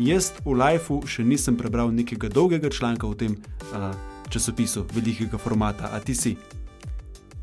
Jaz 0.00 0.30
v 0.40 0.54
Lifeu 0.56 1.02
še 1.04 1.20
nisem 1.28 1.58
prebral 1.60 1.90
nekega 1.92 2.30
dolgega 2.32 2.70
članka 2.72 3.04
v 3.04 3.16
tem 3.20 3.32
uh, 3.76 3.92
časopisu, 4.32 4.86
velikega 4.96 5.36
formata, 5.36 5.90
a 5.92 6.00
ti 6.00 6.14
si. 6.16 6.32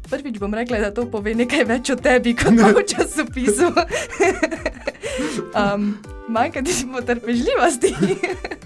Prvič 0.10 0.40
bom 0.42 0.50
rekla, 0.50 0.80
da 0.82 0.90
to 0.90 1.06
pove 1.06 1.36
nekaj 1.38 1.68
več 1.70 1.92
o 1.94 1.98
tebi, 2.02 2.34
kot 2.34 2.58
o 2.80 2.82
časopisu. 2.82 3.70
um, 5.62 5.92
Manjka 6.34 6.64
ti 6.66 6.74
potrpežljivosti. 6.90 7.92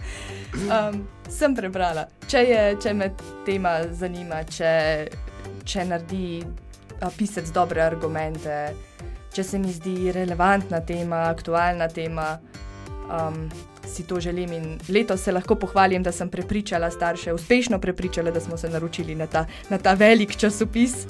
um, 0.78 1.02
sem 1.28 1.58
prebrala. 1.58 2.06
Če, 2.32 2.46
je, 2.48 2.62
če 2.80 2.94
me 2.96 3.10
tema 3.44 3.74
zanima, 3.92 4.46
če, 4.48 4.72
če 5.68 5.84
naredi 5.90 6.40
a, 7.02 7.12
pisec 7.12 7.52
dobre 7.52 7.84
argumente, 7.84 8.56
če 9.36 9.44
se 9.44 9.60
mi 9.60 9.76
zdi 9.76 10.16
relevantna 10.16 10.80
tema, 10.80 11.26
aktualna 11.36 11.92
tema. 11.92 12.38
Um, 13.12 13.44
si 13.88 14.04
to 14.04 14.20
želim. 14.20 14.52
In 14.52 14.80
letos 14.90 15.22
se 15.22 15.32
lahko 15.32 15.56
pohvalim, 15.56 16.04
da 16.04 16.12
sem 16.12 16.30
prepričala 16.30 16.92
starše, 16.92 17.34
uspešno 17.34 17.80
prepričala, 17.80 18.32
da 18.32 18.40
smo 18.40 18.58
se 18.58 18.70
naročili 18.70 19.16
na 19.16 19.28
ta, 19.28 19.46
na 19.70 19.78
ta 19.78 19.94
velik 19.94 20.38
časopis 20.38 21.06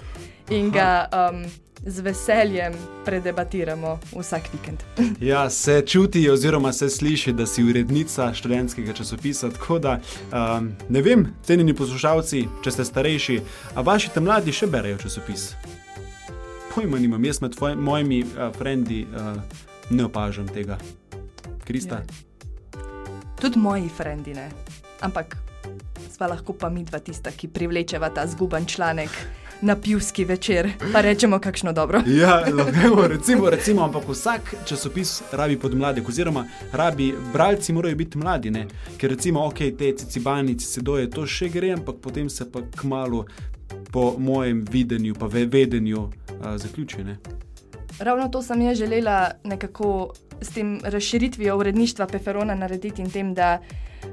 in 0.50 0.72
ga 0.72 1.08
um, 1.12 1.46
z 1.86 2.00
veseljem 2.00 2.74
predebatiramo 3.06 4.00
vsak 4.20 4.42
vikend. 4.54 4.80
ja, 5.32 5.50
se 5.50 5.84
čuti, 5.88 6.30
oziroma 6.30 6.74
se 6.74 6.90
sliši, 6.90 7.34
da 7.34 7.46
si 7.46 7.64
urednica 7.64 8.34
študentskega 8.34 8.94
časopisa. 8.94 9.50
Tako 9.50 9.80
da 9.80 10.00
um, 10.00 10.72
ne 10.90 11.02
vem, 11.02 11.28
cenjeni 11.44 11.74
poslušalci, 11.74 12.48
če 12.64 12.72
ste 12.72 12.86
starejši, 12.86 13.40
a 13.76 13.82
vaši 13.82 14.14
te 14.14 14.20
mladi 14.20 14.54
še 14.54 14.68
berejo 14.68 14.98
časopis. 14.98 15.52
Pojma 16.76 17.00
nimam, 17.00 17.26
jaz 17.26 17.42
med 17.42 17.56
tvoj, 17.58 17.76
mojimi 17.76 18.24
uh, 18.24 18.50
frendi 18.58 19.06
uh, 19.10 19.38
ne 19.90 20.06
opažam 20.06 20.48
tega. 20.48 20.78
Krista. 21.66 22.04
Yeah. 22.06 22.31
Tudi 23.42 23.60
moji 23.60 23.90
frendi 23.90 24.34
ne. 24.34 24.50
Ampak 25.02 25.38
sva 26.14 26.28
lahko 26.28 26.54
pa 26.54 26.70
mi 26.70 26.84
dva 26.84 27.00
tista, 27.00 27.32
ki 27.32 27.48
privlečeva 27.48 28.10
ta 28.10 28.28
zguban 28.28 28.66
članek. 28.66 29.10
Na 29.62 29.76
pivski 29.76 30.26
večer, 30.26 30.72
pa 30.94 31.02
rečemo, 31.02 31.40
kakšno 31.40 31.74
dobro. 31.74 32.02
Ja, 32.06 32.40
lahko 32.50 33.08
recimo, 33.08 33.50
recimo, 33.50 33.84
ampak 33.84 34.08
vsak 34.10 34.56
časopis 34.66 35.22
rabi 35.32 35.58
pod 35.60 35.76
mladek, 35.76 36.10
oziroma 36.10 36.46
rabi, 36.72 37.14
bralci 37.34 37.74
morajo 37.74 37.96
biti 37.96 38.18
mladi, 38.18 38.52
ne? 38.52 38.66
ker 38.98 39.10
recimo, 39.10 39.46
ok, 39.46 39.58
te 39.78 39.94
cicibanici 39.98 40.66
se 40.66 40.82
doje, 40.82 41.10
to 41.10 41.26
še 41.26 41.50
gre, 41.50 41.74
ampak 41.78 42.02
potem 42.02 42.30
se 42.30 42.50
pa 42.52 42.62
kmalo, 42.82 43.26
po 43.92 44.16
mojem 44.18 44.66
videnju, 44.72 45.14
pa 45.14 45.30
vedenju, 45.30 46.10
uh, 46.10 46.58
zaključi. 46.58 47.04
Ne? 47.04 47.18
Ravno 48.00 48.30
to 48.30 48.42
sem 48.42 48.62
jaz 48.62 48.78
želela 48.78 49.32
nekako 49.44 50.14
s 50.42 50.50
tem 50.50 50.80
razširitvijo 50.84 51.58
uredništva 51.58 52.08
Peferona 52.08 52.56
narediti 52.56 53.02
in 53.02 53.10
tem, 53.12 53.34
da 53.34 53.60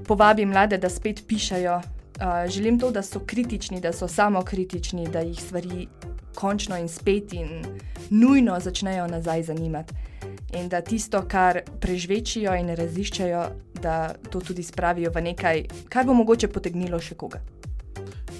povabim 0.06 0.48
mlade, 0.48 0.78
da 0.78 0.90
spet 0.90 1.24
pišajo. 1.26 1.76
Uh, 2.18 2.50
želim 2.50 2.80
to, 2.80 2.90
da 2.90 3.02
so 3.02 3.20
kritični, 3.20 3.80
da 3.80 3.92
so 3.92 4.08
samo 4.08 4.42
kritični, 4.42 5.08
da 5.08 5.20
jih 5.20 5.42
stvari 5.42 5.86
končno 6.34 6.76
in 6.78 6.88
spet 6.88 7.32
in 7.32 7.64
nujno 8.10 8.60
začnejo 8.60 9.06
nazaj 9.06 9.42
zanimati. 9.42 9.94
In 10.52 10.68
da 10.68 10.80
tisto, 10.80 11.22
kar 11.28 11.60
prežvečijo 11.80 12.54
in 12.54 12.74
raziščajo, 12.76 13.42
da 13.82 14.14
to 14.30 14.40
tudi 14.40 14.62
spravijo 14.62 15.10
v 15.14 15.22
nekaj, 15.22 15.62
kar 15.88 16.06
bo 16.06 16.14
mogoče 16.14 16.48
potegnilo 16.48 17.00
še 17.00 17.14
koga. 17.14 17.40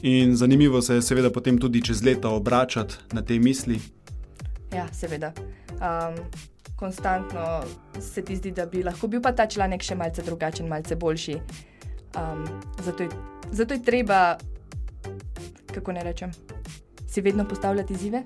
In 0.02 0.36
zanimivo 0.36 0.82
se 0.82 0.94
je, 0.94 1.02
seveda, 1.02 1.30
potem 1.30 1.58
tudi 1.58 1.82
čez 1.82 2.02
leta 2.02 2.28
obračati 2.28 2.94
na 3.12 3.22
te 3.22 3.38
misli. 3.38 3.80
Ja, 4.74 4.86
seveda. 4.92 5.32
Um, 5.70 6.16
konstantno 6.76 7.62
se 8.00 8.24
ti 8.24 8.36
zdi, 8.36 8.50
da 8.50 8.66
bi 8.66 8.82
lahko 8.82 9.08
bil 9.08 9.22
pa 9.22 9.32
ta 9.32 9.46
članek 9.46 9.82
še 9.82 9.94
malce 9.98 10.22
drugačen, 10.22 10.68
malce 10.68 10.96
boljši. 10.96 11.38
Um, 12.16 12.44
zato, 12.84 13.02
je, 13.02 13.08
zato 13.52 13.74
je 13.74 13.82
treba, 13.82 14.36
kako 15.74 15.92
ne 15.92 16.04
rečem, 16.04 16.32
si 17.08 17.20
vedno 17.20 17.48
postavljati 17.48 17.94
izzive. 17.94 18.22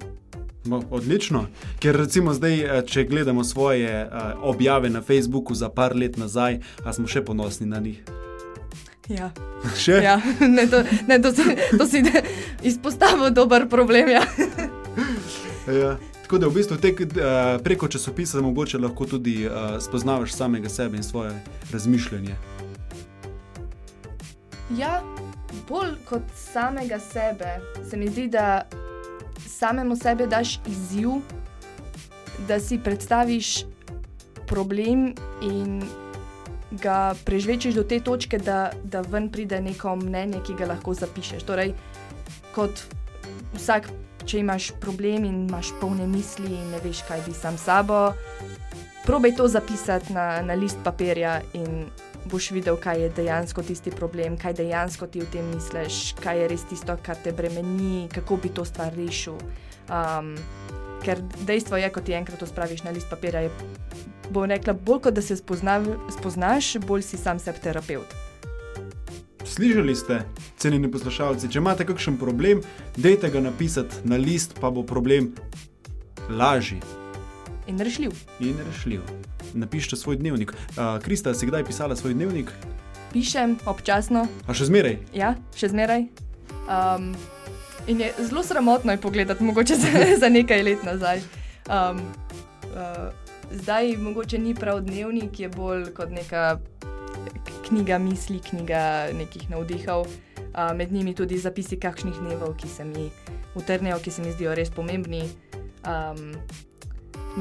No, 0.64 0.82
odlično, 0.90 1.46
ker 1.80 1.96
recimo 1.96 2.34
zdaj, 2.34 2.60
eh, 2.60 2.82
če 2.86 3.04
gledamo 3.04 3.44
svoje 3.44 4.04
uh, 4.06 4.20
objave 4.42 4.90
na 4.90 5.02
Facebooku 5.02 5.54
za 5.54 5.68
par 5.68 5.96
let 5.96 6.16
nazaj, 6.16 6.60
a 6.84 6.92
smo 6.92 7.08
še 7.08 7.24
ponosni 7.24 7.66
na 7.66 7.80
njih. 7.80 8.04
Ja. 9.08 9.32
Še? 9.76 9.98
Ja, 10.04 10.20
ne, 10.56 10.66
to, 10.70 10.84
ne, 11.08 11.18
to, 11.22 11.32
si, 11.34 11.42
to 11.78 11.86
si 11.86 12.04
izpostavil 12.70 13.32
dober 13.34 13.66
problem. 13.68 14.08
Ja. 14.08 14.22
ja. 15.66 15.96
Tako 16.32 16.40
da 16.40 16.48
v 16.48 16.54
bistvu 16.54 16.76
tek, 16.80 17.00
uh, 17.00 17.60
preko 17.60 17.88
časopisa 17.88 18.40
mogoče 18.40 18.78
lahko 18.78 19.04
tudi 19.04 19.46
uh, 19.46 19.52
spoznavaš 19.80 20.32
samega 20.32 20.68
sebe 20.68 20.96
in 20.96 21.02
svoje 21.02 21.32
razmišljanje. 21.72 22.36
ja, 24.78 25.02
bolj 25.68 25.90
kot 26.08 26.22
samega 26.34 26.98
sebe, 26.98 27.60
se 27.90 27.96
mi 27.96 28.08
zdi, 28.08 28.28
da 28.28 28.62
samemu 29.46 29.96
sebi 29.96 30.26
daš 30.26 30.60
izziv, 30.66 31.10
da 32.48 32.60
si 32.60 32.78
predstaviš 32.78 33.64
problem 34.48 35.12
in 35.42 35.82
ga 36.70 37.14
prežvečiš 37.24 37.74
do 37.74 37.84
te 37.84 38.00
točke, 38.00 38.38
da, 38.38 38.70
da 38.84 39.00
ven 39.00 39.28
pride 39.28 39.60
neko 39.60 39.96
mnenje, 39.96 40.40
ki 40.46 40.56
ga 40.58 40.72
lahko 40.72 40.94
zapišeš. 40.94 41.44
Torej, 41.44 41.74
kot 42.54 42.86
vsak, 43.54 43.92
če 44.26 44.42
imaš 44.42 44.70
problem 44.80 45.24
in 45.24 45.42
imaš 45.48 45.72
polne 45.80 46.06
misli 46.06 46.50
in 46.50 46.70
ne 46.72 46.80
veš, 46.84 47.02
kaj 47.08 47.22
bi 47.26 47.34
sam 47.34 47.58
sabo, 47.58 48.12
probej 49.06 49.36
to 49.36 49.48
zapisati 49.48 50.12
na, 50.12 50.42
na 50.42 50.54
list 50.54 50.78
papirja 50.84 51.40
in 51.58 51.86
boš 52.30 52.50
videl, 52.50 52.76
kaj 52.76 53.02
je 53.02 53.08
dejansko 53.16 53.62
tisti 53.62 53.90
problem, 53.90 54.36
kaj 54.38 54.54
dejansko 54.62 55.06
ti 55.06 55.20
v 55.20 55.30
tem 55.32 55.48
misliš, 55.54 56.14
kaj 56.22 56.42
je 56.42 56.48
res 56.48 56.64
tisto, 56.70 56.96
kar 57.02 57.18
te 57.18 57.32
bremeni, 57.32 58.08
kako 58.14 58.36
bi 58.36 58.52
to 58.54 58.64
stvar 58.64 58.94
rešil. 58.94 59.38
Um, 59.90 60.36
ker 61.02 61.18
dejstvo 61.42 61.76
je, 61.82 61.90
ko 61.90 62.00
ti 62.00 62.14
enkrat 62.14 62.38
to 62.38 62.46
spraviš 62.46 62.84
na 62.86 62.94
list 62.94 63.10
papirja, 63.10 63.42
je, 63.48 63.50
bom 64.30 64.46
rekla, 64.46 64.72
bolj 64.72 65.08
kot 65.08 65.18
da 65.18 65.22
se 65.22 65.36
spoznav, 65.36 65.88
spoznaš, 66.18 66.76
bolj 66.86 67.02
si 67.10 67.18
sam 67.18 67.42
sebi 67.42 67.58
terapeut. 67.64 68.21
Slišali 69.52 69.92
ste, 69.96 70.22
cenjeni 70.56 70.88
poslušalci, 70.88 71.50
če 71.52 71.60
imate 71.60 71.84
kakšen 71.84 72.14
problem, 72.16 72.62
dejte 72.96 73.28
ga 73.28 73.42
napisati 73.44 74.00
na 74.08 74.16
list, 74.16 74.54
pa 74.56 74.70
bo 74.72 74.80
problem 74.82 75.34
lažji 76.30 76.78
In 77.68 77.76
rešljiv. 77.78 78.16
in 78.40 78.56
rešljiv. 78.64 79.02
Napišite 79.54 79.96
svoj 79.96 80.16
dnevnik. 80.16 80.52
Uh, 80.52 80.96
Krista, 81.04 81.34
si 81.34 81.46
kdaj 81.46 81.66
pisala 81.68 81.96
svoj 81.96 82.14
dnevnik? 82.14 82.48
Pišem 83.12 83.58
občasno, 83.68 84.24
A 84.48 84.56
še 84.56 84.70
zmeraj? 84.72 84.96
ja, 85.12 85.34
še 85.52 85.68
zmeraj. 85.68 86.08
Um, 86.64 87.12
in 87.86 88.00
je 88.00 88.08
zelo 88.24 88.40
sramotno 88.42 88.92
je 88.96 89.04
pogledati, 89.04 89.44
mogoče 89.44 89.76
za, 89.76 89.88
za 90.24 90.32
nekaj 90.32 90.62
let 90.62 90.80
nazaj. 90.82 91.20
Um, 91.68 92.00
uh, 92.72 93.12
zdaj, 93.52 93.96
mogoče 94.00 94.38
ni 94.38 94.54
prav 94.54 94.80
dnevnik, 94.80 95.40
je 95.40 95.48
bolj 95.52 95.92
kot 95.92 96.08
neka 96.08 96.56
knjiga 97.72 97.96
misli, 97.98 98.40
knjiga 98.40 99.08
nekih 99.16 99.50
navdihov. 99.50 100.04
Uh, 100.04 100.76
med 100.76 100.92
njimi 100.92 101.14
tudi 101.16 101.38
zapisi 101.40 101.78
kakšnih 101.80 102.18
dnevov, 102.20 102.52
ki 102.60 102.68
se 102.68 102.84
mi 102.84 103.08
utrnejo, 103.56 103.96
ki 104.04 104.10
se 104.10 104.22
mi 104.22 104.32
zdijo 104.32 104.52
res 104.54 104.68
pomembni. 104.70 105.22
Um, 105.88 106.34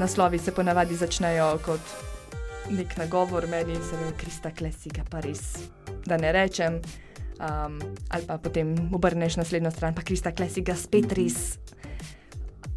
naslovi 0.00 0.38
se 0.38 0.54
ponavadi 0.56 0.96
začnejo 0.96 1.58
kot 1.66 1.92
nek 2.72 2.96
nagovor 2.96 3.44
meni, 3.46 3.76
se 3.76 3.98
pravi, 3.98 4.14
Krista 4.16 4.54
Klesiga, 4.56 5.04
pa 5.10 5.20
res, 5.20 5.42
da 6.08 6.16
ne 6.16 6.32
rečem. 6.32 6.80
Um, 7.42 7.76
ali 8.08 8.24
pa 8.24 8.38
potem 8.38 8.72
obrneš 8.94 9.36
naslednjo 9.36 9.70
stran, 9.74 9.92
pa 9.94 10.00
Krista 10.02 10.32
Klesiga 10.32 10.76
spet 10.78 11.12
res. 11.12 11.58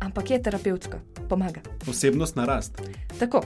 Ampak 0.03 0.33
je 0.35 0.41
terapevtsko, 0.43 0.99
pomaga. 1.31 1.63
Osebnostna 1.87 2.49
rast. 2.49 2.83
Tako, 3.15 3.45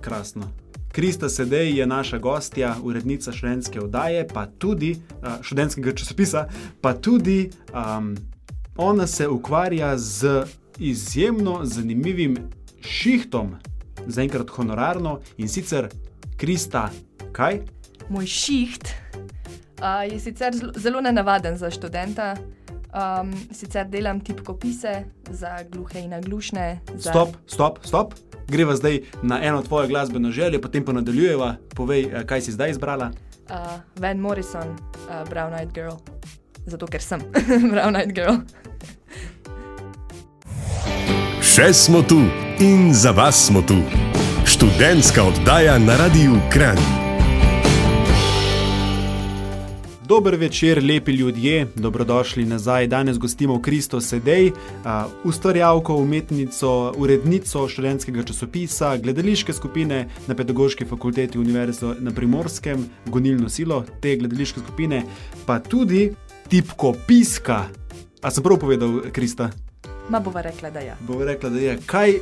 Krasno. 0.00 0.65
Krista 0.96 1.28
Sedej 1.28 1.78
je 1.78 1.86
naša 1.86 2.18
gostja, 2.18 2.76
urednica 2.82 3.32
študentske 3.32 3.80
oddaje, 3.80 4.28
pa 4.28 4.46
tudi 4.46 4.96
študentskega 5.42 5.92
časopisa, 5.92 6.46
pa 6.80 6.94
tudi 6.94 7.50
um, 7.68 8.16
ona 8.76 9.06
se 9.06 9.28
ukvarja 9.28 9.98
z 9.98 10.46
izjemno 10.78 11.60
zanimivim 11.64 12.36
šihtom, 12.80 13.54
zaenkrat 14.06 14.48
honorarno 14.50 15.20
in 15.36 15.48
sicer 15.48 15.88
Krista, 16.36 16.88
kaj? 17.32 17.60
moj 18.08 18.26
šiht 18.26 18.88
uh, 18.88 20.12
je 20.12 20.20
sicer 20.20 20.54
zelo 20.76 21.00
nenavaden 21.00 21.58
za 21.58 21.70
študenta. 21.70 22.36
Um, 22.96 23.32
sicer 23.52 23.84
delam 23.84 24.20
tipkopise 24.20 25.04
za 25.30 25.58
gluhe 25.68 26.00
in 26.00 26.10
naglušne. 26.10 26.80
Za... 26.94 27.10
Stop, 27.10 27.28
stop, 27.46 27.78
stop. 27.84 28.14
Greva 28.48 28.76
zdaj 28.76 29.00
na 29.22 29.42
eno 29.42 29.62
tvojo 29.62 29.88
glasbeno 29.88 30.30
željo, 30.30 30.60
potem 30.60 30.84
pa 30.84 30.92
nadaljujeva. 30.92 31.56
Povej, 31.74 32.02
eh, 32.02 32.26
kaj 32.26 32.40
si 32.40 32.52
zdaj 32.52 32.70
izbrala. 32.70 33.10
Uh, 33.50 33.52
Van 33.96 34.18
Morrison, 34.18 34.68
uh, 34.68 35.28
Brown 35.28 35.52
Eyed 35.52 35.74
Girl. 35.74 35.94
Zato 36.66 36.86
ker 36.86 37.02
sem 37.02 37.20
Brown 37.72 37.96
Eyed 37.96 38.14
Girl. 38.14 38.40
Še 41.42 41.72
smo 41.72 42.02
tu 42.02 42.24
in 42.60 42.94
za 42.94 43.10
vas 43.10 43.46
smo 43.46 43.62
tu. 43.62 43.76
Študentska 44.46 45.22
oddaja 45.22 45.78
na 45.78 45.96
Radiu 45.96 46.40
Kran. 46.52 47.05
Dober 50.08 50.34
večer, 50.34 50.84
lepi 50.84 51.12
ljudje, 51.12 51.66
dobrodošli 51.74 52.44
nazaj. 52.44 52.86
Danes 52.86 53.18
gostimo 53.18 53.62
Kristo 53.62 54.00
Sedej, 54.00 54.52
ustvarjalko, 55.24 55.96
umetnico, 55.96 56.94
urednico 56.96 57.68
študentskega 57.68 58.22
časopisa, 58.22 58.96
gledališke 58.96 59.52
skupine 59.52 60.08
na 60.26 60.34
Pedagoški 60.34 60.84
fakulteti 60.84 61.38
Univerze 61.38 61.86
na 61.98 62.10
Primorskem, 62.10 62.86
gonilno 63.06 63.48
silo 63.48 63.84
te 64.00 64.16
gledališke 64.16 64.60
skupine, 64.60 65.02
pa 65.46 65.58
tudi 65.58 66.12
tipkopiska. 66.48 67.64
A 68.22 68.30
sem 68.30 68.44
prav 68.44 68.58
povedal, 68.58 69.00
Krista? 69.12 69.50
Ma 70.08 70.20
bova 70.20 70.40
rekla, 70.40 70.70
da 70.70 70.80
ja. 70.80 70.96
Bo 71.00 71.24
rekla, 71.24 71.50
da 71.50 71.58
je 71.58 71.78
kaj 71.86 72.20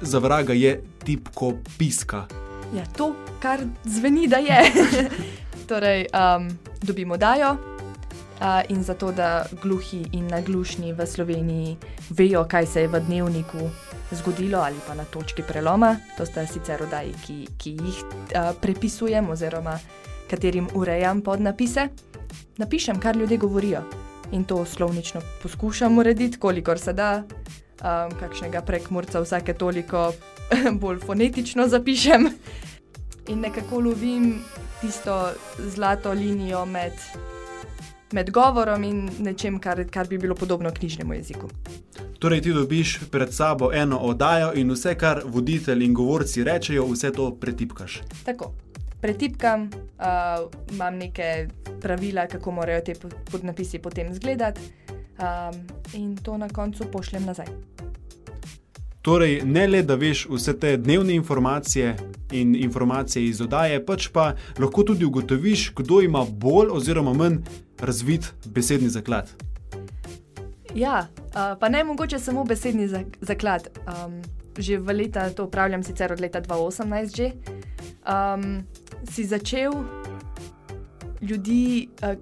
za 0.00 0.18
vraga 0.18 0.52
je 0.52 0.80
tipkopiska. 1.04 2.24
Ja, 2.76 2.84
to, 2.96 3.14
kar 3.40 3.60
zveni, 3.84 4.26
da 4.26 4.36
je. 4.36 4.72
torej, 5.68 6.06
um, 6.14 6.48
dobimo 6.82 7.16
dajo 7.16 7.52
uh, 7.52 8.62
in 8.68 8.82
zato, 8.82 9.12
da 9.12 9.46
gluhi 9.62 10.04
in 10.12 10.26
naglušni 10.26 10.92
v 10.92 11.06
Sloveniji 11.06 11.76
vejo, 12.10 12.44
kaj 12.48 12.66
se 12.66 12.80
je 12.80 12.88
v 12.88 13.00
dnevniku 13.00 13.70
zgodilo 14.10 14.58
ali 14.58 14.76
pa 14.86 14.94
na 14.94 15.04
točki 15.04 15.42
preloma. 15.42 15.96
To 16.16 16.26
sta 16.26 16.46
sicer 16.46 16.82
oddaji, 16.82 17.14
ki, 17.26 17.38
ki 17.58 17.70
jih 17.70 18.02
uh, 18.04 18.52
prepisujem 18.60 19.30
oziroma 19.30 19.78
katerim 20.30 20.68
urejam 20.74 21.22
podnapise. 21.22 21.88
Napišem, 22.56 23.00
kar 23.00 23.16
ljudje 23.16 23.38
govorijo 23.38 23.82
in 24.32 24.44
to 24.44 24.64
slovnično 24.64 25.20
poskušam 25.42 25.98
urediti, 25.98 26.38
kolikor 26.38 26.78
se 26.78 26.92
da. 26.92 27.22
Um, 27.76 28.14
kakšnega 28.18 28.62
prekmurca 28.62 29.20
vsake 29.20 29.54
toliko 29.54 30.12
bolj 30.80 30.98
fonetično 31.04 31.68
zapišem 31.68 32.30
in 33.28 33.40
nekako 33.40 33.80
lovim 33.80 34.40
tisto 34.80 35.32
zlato 35.58 36.12
linijo 36.12 36.64
med, 36.64 36.92
med 38.12 38.30
govorom 38.30 38.84
in 38.84 39.10
nečem, 39.18 39.58
kar, 39.60 39.84
kar 39.90 40.08
bi 40.08 40.18
bilo 40.18 40.34
podobno 40.34 40.70
knjižnemu 40.70 41.14
jeziku. 41.14 41.48
Torej, 42.18 42.40
ti 42.42 42.52
dobiš 42.52 42.98
pred 43.10 43.34
sabo 43.34 43.72
eno 43.72 43.98
oddajo 43.98 44.52
in 44.54 44.70
vse, 44.70 44.94
kar 44.94 45.20
voditelj 45.24 45.84
in 45.84 45.94
govorci 45.94 46.44
rečejo, 46.44 46.86
vse 46.92 47.12
to 47.12 47.30
pretipkaš. 47.40 48.00
Tako. 48.24 48.52
Pretipkam, 49.00 49.62
uh, 49.62 50.50
imam 50.72 50.96
neke 50.96 51.48
pravila, 51.80 52.26
kako 52.26 52.50
morajo 52.50 52.80
te 52.80 52.94
po- 52.94 53.12
podnapisi 53.30 53.78
potem 53.78 54.10
izgledati, 54.12 54.60
um, 55.18 55.60
in 55.92 56.16
to 56.16 56.36
na 56.36 56.48
koncu 56.48 56.84
pošljem 56.92 57.24
nazaj. 57.24 57.46
Torej, 59.06 59.42
ne 59.44 59.68
le, 59.70 59.84
da 59.86 59.94
veš 59.94 60.24
vse 60.26 60.50
te 60.58 60.72
dnevne 60.76 61.14
informacije 61.14 61.92
in 62.34 62.56
informacije 62.58 63.28
iz 63.28 63.40
oddaje, 63.40 63.78
pač 63.86 64.08
pa 64.10 64.32
lahko 64.58 64.82
tudi 64.82 65.06
ugotoviš, 65.06 65.68
kdo 65.78 66.00
ima 66.02 66.24
bolj 66.26 66.72
oziroma 66.74 67.12
manj 67.14 67.36
razvit 67.78 68.26
besedni 68.44 68.88
zaklad. 68.90 69.30
Ja, 70.74 71.06
pa 71.60 71.68
ne 71.68 71.84
mogoče 71.84 72.18
samo 72.18 72.44
besedni 72.44 72.88
zak- 72.88 73.14
zaklad. 73.20 73.68
Um, 73.86 74.18
že 74.58 74.78
v 74.78 74.92
leta, 74.92 75.30
to 75.30 75.46
upravljam 75.46 75.82
sicer 75.86 76.12
od 76.12 76.20
leta 76.20 76.40
2018, 76.40 77.16
že, 77.16 77.30
um, 78.10 78.64
si 79.10 79.24
začel 79.24 79.72
ljudi 81.22 81.88
uh, 82.02 82.18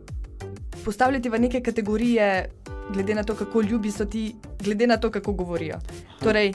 postavljati 0.85 1.29
v 1.29 1.39
neke 1.39 1.61
kategorije, 1.61 2.51
glede 2.93 3.15
na 3.15 3.25
to, 3.25 3.35
kako 3.35 3.63
ljubi 3.63 3.91
so 3.91 4.05
ti, 4.05 4.35
glede 4.61 4.87
na 4.87 4.97
to, 4.97 5.11
kako 5.11 5.33
govorijo. 5.33 5.79
Torej, 6.21 6.53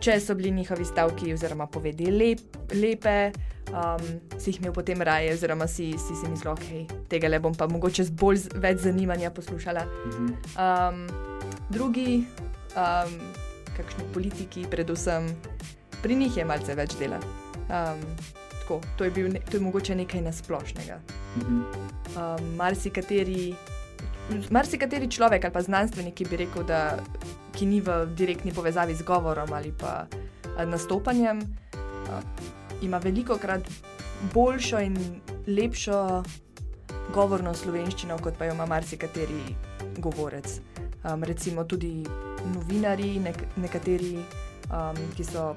če 0.00 0.20
so 0.20 0.34
bili 0.38 0.50
njihovi 0.54 0.84
stavki 0.84 1.32
oziroma 1.34 1.66
povedi 1.66 2.10
lep, 2.10 2.56
lepe, 2.74 3.32
um, 3.72 4.04
si 4.38 4.50
jih 4.50 4.60
imel 4.60 4.72
potem 4.72 5.02
raje, 5.02 5.32
oziroma 5.34 5.66
si, 5.66 5.90
si 5.98 6.16
si 6.16 6.30
mislil, 6.30 6.54
da 6.54 6.56
okay, 6.56 6.86
tega 7.10 7.28
le 7.28 7.40
bom 7.42 7.54
pa 7.54 7.66
mogoče 7.70 8.04
z 8.08 8.14
bolj 8.14 8.42
z, 8.44 8.54
več 8.62 8.84
zanimanja 8.86 9.30
poslušala. 9.34 9.84
Um, 10.54 11.04
drugi, 11.70 12.24
um, 12.76 13.16
kakšni 13.76 14.08
politiki, 14.14 14.66
predvsem 14.70 15.30
pri 16.02 16.14
njih 16.14 16.36
je 16.36 16.44
malce 16.46 16.74
več 16.78 16.94
dela. 16.98 17.18
Um, 17.68 18.02
tako, 18.60 18.80
to, 18.96 19.04
je 19.04 19.10
bil, 19.10 19.32
to 19.50 19.58
je 19.58 19.64
mogoče 19.64 19.94
nekaj 19.98 20.22
nasplošnega. 20.30 21.00
Mhm. 21.36 21.60
Um, 22.16 22.54
marsikateri, 22.56 23.54
marsikateri 24.50 25.08
človek 25.10 25.44
ali 25.44 25.52
pa 25.52 25.62
znanstvenik, 25.62 26.14
ki 26.14 26.24
bi 26.24 26.36
rekel, 26.44 26.64
da 26.66 26.98
ki 27.56 27.66
ni 27.66 27.80
v 27.80 28.06
direktni 28.14 28.52
povezavi 28.54 28.94
z 28.94 29.02
govorom 29.02 29.52
ali 29.52 29.72
pa 29.72 30.06
a, 30.56 30.64
nastopanjem, 30.64 31.40
a, 32.10 32.20
ima 32.82 32.98
veliko 32.98 33.38
krat 33.38 33.64
boljšo 34.34 34.80
in 34.80 34.96
lepšo 35.46 36.22
govorno 37.14 37.54
slovenščino, 37.54 38.18
kot 38.22 38.38
pa 38.38 38.48
jo 38.48 38.54
ima 38.54 38.66
marsikateri 38.66 39.56
govorec. 39.98 40.60
Um, 41.04 41.24
recimo 41.24 41.64
tudi 41.64 42.02
novinari, 42.54 43.18
nek 43.22 43.38
nekateri, 43.56 44.18
um, 44.68 44.98
ki 45.16 45.24
so 45.24 45.54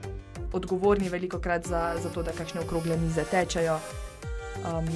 odgovorni 0.53 1.09
veliko 1.09 1.39
krat 1.39 1.67
za, 1.67 1.95
za 2.01 2.09
to, 2.09 2.23
da 2.23 2.31
kakšne 2.31 2.61
okrogle 2.61 2.97
mize 2.97 3.25
tečejo. 3.31 3.79
Um, 4.61 4.87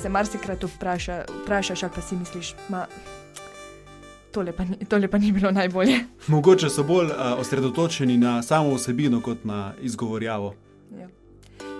se 0.00 0.08
marsikrat 0.08 0.64
vpraša, 0.64 1.24
vprašaš, 1.42 1.82
ali 1.82 1.92
pa 1.94 2.02
si 2.02 2.16
misliš, 2.16 2.54
da 2.68 2.86
tole, 4.32 4.52
tole 4.88 5.08
pa 5.08 5.18
ni 5.18 5.32
bilo 5.32 5.50
najbolje. 5.50 6.00
Mogoče 6.34 6.70
so 6.70 6.82
bolj 6.82 7.06
uh, 7.06 7.40
osredotočeni 7.40 8.16
na 8.16 8.42
samo 8.42 8.74
vsebino, 8.74 9.20
kot 9.20 9.44
na 9.44 9.72
izgovorjavo. 9.82 10.54
Ja. 11.00 11.08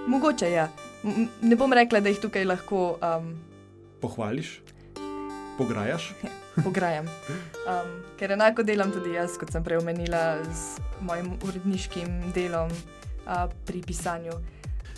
Mogoče 0.07 0.47
je. 0.47 0.53
Ja. 0.53 0.69
Ne 1.43 1.57
bom 1.57 1.73
rekla, 1.73 2.01
da 2.01 2.09
jih 2.09 2.19
tukaj 2.21 2.45
lahko 2.45 2.99
um, 2.99 3.35
pohvališ, 4.01 4.61
pograjaš. 5.59 6.13
Pograjam. 6.65 7.07
Um, 7.07 7.91
ker 8.19 8.33
enako 8.35 8.63
delam 8.67 8.91
tudi 8.91 9.15
jaz, 9.15 9.37
kot 9.39 9.53
sem 9.55 9.65
prej 9.65 9.79
omenila, 9.79 10.41
z 10.51 10.83
mojim 11.07 11.37
uredniškim 11.47 12.33
delom 12.35 12.73
uh, 12.73 13.47
pri 13.67 13.83
pisanju. 13.87 14.35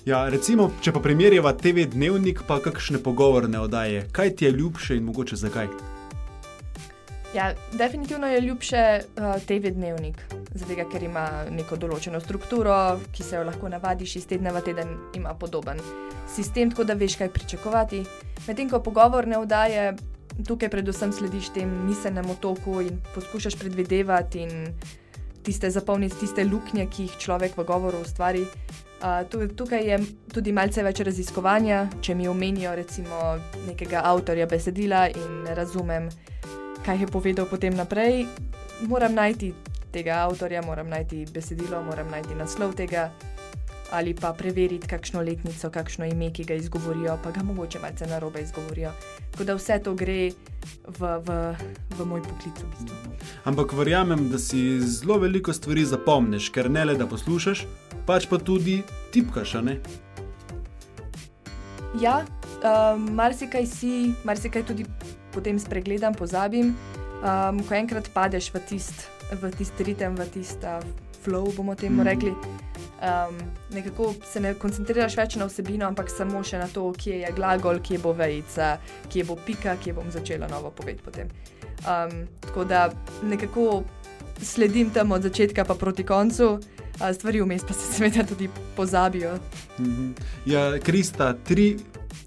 Ja, 0.09 0.23
recimo, 0.33 0.71
če 0.81 0.95
pa 0.97 1.01
primerjava 1.05 1.51
TV 1.61 1.83
dnevnik, 1.93 2.39
pa 2.49 2.57
kakšne 2.65 3.03
pogovorne 3.05 3.61
oddaje, 3.61 4.07
kaj 4.17 4.31
ti 4.33 4.47
je 4.47 4.53
ljubše 4.55 4.97
in 4.97 5.05
mogoče 5.05 5.37
zakaj? 5.37 5.69
Ja, 7.35 7.51
definitivno 7.77 8.27
je 8.27 8.41
ljubše 8.41 8.81
uh, 9.05 9.37
TV 9.45 9.75
dnevnik, 9.77 10.23
zato 10.57 10.89
ker 10.89 11.05
ima 11.05 11.27
neko 11.53 11.77
določeno 11.77 12.21
strukturo, 12.21 12.97
ki 13.13 13.29
se 13.29 13.37
jo 13.37 13.45
lahko 13.45 13.69
navadiš 13.69 14.17
iz 14.23 14.27
tedna 14.27 14.57
v 14.57 14.65
teden, 14.71 14.97
ima 15.21 15.37
podoben 15.37 15.85
sistem, 16.33 16.73
tako 16.73 16.89
da 16.89 16.97
veš, 16.97 17.21
kaj 17.21 17.35
pričakovati. 17.37 18.01
Medtem 18.49 18.73
ko 18.73 18.81
pogovorne 18.81 19.37
oddaje, 19.37 19.93
tukaj 20.49 20.73
predvsem 20.73 21.13
slediš 21.13 21.53
tem 21.61 21.69
miselnemu 21.85 22.41
toku 22.41 22.81
in 22.89 23.03
poskušaš 23.13 23.61
predvidevati 23.61 24.49
in 24.49 24.73
tiste 25.45 25.69
zapolniti 25.71 26.25
tiste 26.25 26.49
luknje, 26.49 26.89
ki 26.89 27.11
jih 27.11 27.21
človek 27.21 27.61
v 27.61 27.69
govoru 27.69 28.01
ustvari. 28.01 28.49
Uh, 29.01 29.49
tukaj 29.57 29.81
je 29.81 29.97
tudi 30.29 30.53
malce 30.53 30.83
več 30.85 31.01
raziskovanja, 31.01 31.87
če 32.05 32.15
mi 32.15 32.29
omenijo 32.29 32.75
recimo 32.77 33.39
nekega 33.65 34.03
avtorja 34.05 34.45
besedila 34.47 35.07
in 35.09 35.47
razumem, 35.57 36.11
kaj 36.85 37.01
je 37.01 37.09
povedal 37.09 37.49
potem 37.49 37.73
naprej. 37.73 38.27
Moram 38.89 39.17
najti 39.17 39.55
tega 39.93 40.21
avtorja, 40.27 40.61
moram 40.63 40.93
najti 40.93 41.25
besedilo, 41.33 41.81
moram 41.83 42.13
najti 42.13 42.37
naslov 42.37 42.77
tega 42.77 43.09
ali 43.93 44.15
pa 44.15 44.33
preveriti 44.33 44.87
kakšno 44.87 45.23
letnico, 45.23 45.71
kakšno 45.71 46.07
ime, 46.07 46.31
ki 46.33 46.45
ga 46.45 46.55
izgovorijo, 46.55 47.19
pa 47.23 47.31
ga 47.31 47.43
mogoče 47.43 47.79
malce 47.83 48.07
narobe 48.07 48.43
izgovorijo. 48.43 48.93
Tako 49.31 49.45
da 49.45 49.55
vse 49.55 49.79
to 49.85 49.95
gre 49.95 50.31
v, 50.87 51.01
v, 51.27 51.39
v 51.99 52.07
moj 52.07 52.23
poklic. 52.23 52.63
V 52.63 52.71
bistvu. 52.71 52.97
Ampak 53.45 53.73
verjamem, 53.73 54.29
da 54.31 54.39
si 54.39 54.81
zelo 54.81 55.19
veliko 55.19 55.53
stvari 55.53 55.85
zapomniš, 55.85 56.51
ker 56.55 56.71
ne 56.71 56.85
le 56.85 56.97
da 56.99 57.07
poslušaš, 57.07 57.67
pač 58.07 58.29
pa 58.31 58.39
tudi 58.39 58.83
tipkaš. 59.13 59.57
Ja, 62.01 62.23
um, 62.63 63.11
marsikaj 63.19 63.67
si, 63.67 64.15
marsikaj 64.25 64.67
tudi 64.67 64.87
potem 65.35 65.59
spregledam, 65.59 66.15
pozabim. 66.15 66.75
Um, 67.21 67.61
ko 67.69 67.75
enkrat 67.77 68.09
padeš 68.15 68.49
v 68.55 68.63
tisti 68.65 69.05
tist 69.59 69.81
ritem, 69.85 70.17
v 70.17 70.25
tisti 70.33 70.67
uh, 70.67 70.81
flow, 71.21 71.53
bomo 71.53 71.75
temu 71.75 72.03
mm. 72.03 72.07
rekli. 72.07 72.70
Um, 73.01 73.39
nekako 73.73 74.15
se 74.33 74.41
ne 74.41 74.53
koncentriraš 74.55 75.17
več 75.17 75.37
na 75.41 75.47
vsebino, 75.49 75.87
ampak 75.89 76.11
samo 76.13 76.43
še 76.45 76.59
na 76.61 76.67
to, 76.69 76.91
kje 76.93 77.23
je 77.23 77.31
glagol, 77.33 77.81
kje 77.81 77.99
bo 78.03 78.13
vejca, 78.13 78.75
kje 79.09 79.25
bo 79.25 79.39
pika, 79.41 79.79
kje 79.81 79.95
bom 79.97 80.11
začela 80.13 80.49
novo 80.53 80.69
povedati. 80.71 81.25
Um, 81.81 82.27
tako 82.45 82.65
da 82.69 82.91
nekako 83.23 83.83
sledim 84.43 84.91
tam 84.93 85.13
od 85.13 85.23
začetka 85.23 85.65
pa 85.65 85.75
proti 85.75 86.05
koncu, 86.05 86.59
stvari 87.15 87.41
vmes 87.41 87.65
pa 87.65 87.73
se 87.73 87.93
seveda 87.93 88.27
tudi 88.29 88.51
pozabijo. 88.77 89.39
Mhm. 89.79 90.13
Ja, 90.47 90.79
Krista, 90.79 91.33
tri 91.33 91.77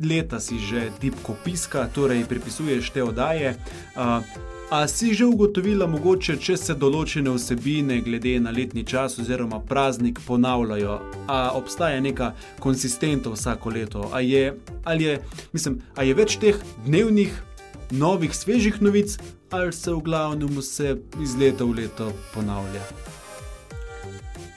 leta 0.01 0.39
si 0.39 0.57
že 0.59 0.89
tipko 0.99 1.35
piska, 1.43 1.87
torej 1.93 2.25
pripisuješ 2.25 2.89
te 2.89 3.03
oddaje. 3.03 3.55
A, 3.95 4.21
a 4.73 4.87
si 4.87 5.13
že 5.13 5.25
ugotovila, 5.29 5.85
mogoče, 5.85 6.33
če 6.41 6.55
se 6.57 6.73
določene 6.73 7.29
vsebine, 7.35 7.99
glede 8.01 8.31
na 8.41 8.49
letni 8.49 8.81
čas 8.81 9.19
oziroma 9.21 9.59
praznik, 9.61 10.17
ponavljajo, 10.25 10.95
a 11.29 11.37
obstaja 11.53 11.99
neka 12.01 12.31
konsistenta 12.57 13.29
vsako 13.29 13.69
leto? 13.69 14.07
A 14.09 14.23
je, 14.25 14.55
je, 14.97 15.13
mislim, 15.53 15.77
a 15.93 16.07
je 16.09 16.17
več 16.17 16.39
teh 16.41 16.57
dnevnih, 16.87 17.37
novih, 17.93 18.33
svežih 18.33 18.81
novic, 18.81 19.13
ali 19.53 19.69
se 19.77 19.93
v 19.93 20.01
glavnem 20.09 20.57
vse 20.57 20.97
iz 21.21 21.37
leta 21.37 21.69
v 21.69 21.83
leto 21.83 22.09
ponavlja? 22.33 22.81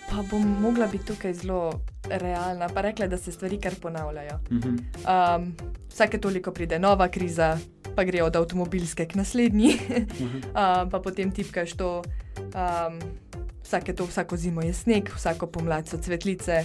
Pa 0.08 0.24
bom 0.30 0.48
mogla 0.64 0.88
biti 0.88 1.12
tukaj 1.12 1.36
zelo 1.44 1.60
realna, 2.08 2.72
pa 2.72 2.88
rekla, 2.88 3.12
da 3.12 3.20
se 3.20 3.36
stvari 3.36 3.60
kar 3.60 3.76
ponavljajo. 3.82 4.40
Um, 4.48 5.52
vsake 5.92 6.24
toliko 6.24 6.56
pride 6.56 6.78
nova 6.80 7.12
kriza, 7.12 7.58
pa 7.96 8.04
gre 8.04 8.22
od 8.22 8.36
avtomobilske 8.36 9.06
k 9.08 9.16
naslednji, 9.18 9.76
um, 9.80 10.90
pa 10.90 11.00
potem 11.02 11.32
tipkaš 11.32 11.76
to. 11.80 12.02
Um, 12.52 13.00
vsake 13.66 13.96
to, 13.98 14.06
vsako 14.06 14.36
zimo 14.36 14.62
je 14.62 14.74
sneg, 14.74 15.08
vsako 15.10 15.46
pomlad 15.50 15.88
so 15.88 15.98
cvetlice, 15.98 16.60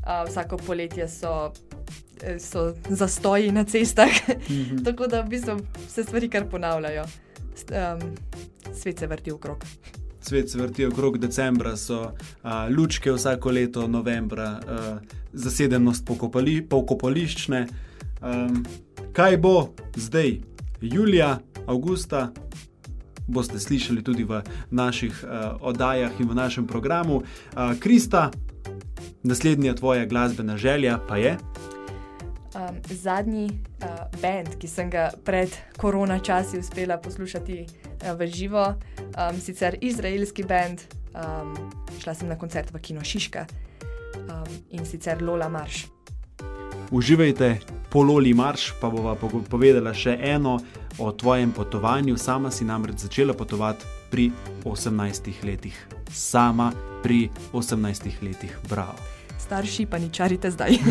uh, 0.00 0.24
vsako 0.28 0.56
poletje 0.56 1.08
so, 1.08 1.52
so 2.38 2.70
zastoji 2.88 3.52
na 3.52 3.64
cestah. 3.64 4.14
Tako 4.86 5.06
da 5.06 5.20
v 5.20 5.28
bistvu 5.28 5.58
se 5.88 6.04
stvari 6.04 6.30
kar 6.30 6.48
ponavljajo. 6.48 7.04
Um, 7.70 8.14
svet 8.72 8.98
se 8.98 9.06
vrti 9.06 9.32
okrog 9.32 9.64
svet 10.20 10.50
se 10.50 10.58
vrti 10.58 10.86
okrog 10.86 11.18
decembra, 11.18 11.76
so 11.76 12.00
uh, 12.02 12.50
lučke 12.76 13.12
vsako 13.12 13.50
leto, 13.50 13.86
novembra, 13.88 14.60
uh, 14.60 14.98
zasedenost 15.32 16.04
pokopali, 16.06 16.60
pokopališčne. 16.62 17.66
Um, 18.22 18.64
kaj 19.12 19.36
bo 19.40 19.70
zdaj, 19.96 20.36
julija, 20.80 21.38
avgusta? 21.66 22.30
Boste 23.26 23.58
slišali 23.58 24.02
tudi 24.02 24.24
v 24.24 24.42
naših 24.70 25.24
uh, 25.24 25.56
oddajah 25.60 26.12
in 26.20 26.28
v 26.28 26.34
našem 26.34 26.66
programu. 26.66 27.22
Uh, 27.22 27.78
Krista, 27.78 28.30
naslednja 29.22 29.74
tvoja 29.74 30.06
glasbena 30.06 30.56
želja 30.56 30.98
pa 31.08 31.16
je? 31.16 31.36
Um, 32.54 32.80
zadnji 32.90 33.46
uh, 33.46 33.88
bend, 34.22 34.58
ki 34.58 34.68
sem 34.68 34.90
ga 34.90 35.10
pred 35.24 35.54
korona 35.78 36.18
časi 36.18 36.58
uspela 36.58 36.98
poslušati 36.98 37.60
uh, 37.62 38.18
v 38.18 38.26
živo, 38.26 38.74
um, 38.98 39.40
sicer 39.40 39.78
izraelski 39.80 40.42
bend, 40.42 40.82
um, 41.14 41.54
šla 42.02 42.14
sem 42.14 42.28
na 42.28 42.38
koncert 42.38 42.74
v 42.74 42.82
Kino 42.82 43.04
Šiška 43.04 43.46
um, 44.16 44.50
in 44.70 44.86
sicer 44.86 45.22
Lola 45.22 45.48
Marš. 45.48 45.99
Uživajte 46.90 47.58
po 47.90 48.02
Loli 48.02 48.34
Marš, 48.34 48.72
pa 48.80 48.90
bova 48.90 49.14
povedala 49.50 49.94
še 49.94 50.16
eno 50.18 50.58
o 50.98 51.12
tvojem 51.12 51.52
potovanju. 51.54 52.18
Sama 52.18 52.50
si 52.50 52.66
namreč 52.66 53.06
začela 53.06 53.34
potovati 53.34 53.86
pri 54.10 54.30
18 54.66 55.46
letih. 55.46 55.78
Sama 56.10 56.72
pri 57.02 57.30
18 57.54 58.22
letih, 58.22 58.58
bravo. 58.68 58.98
Starši 59.38 59.86
pa 59.86 60.02
ničarite 60.02 60.50
zdaj. 60.50 60.78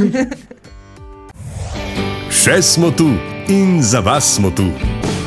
Še 2.39 2.62
smo 2.63 2.95
tu 2.95 3.12
in 3.51 3.83
za 3.83 3.99
vas 3.99 4.39
smo 4.39 4.55
tu. 4.55 4.71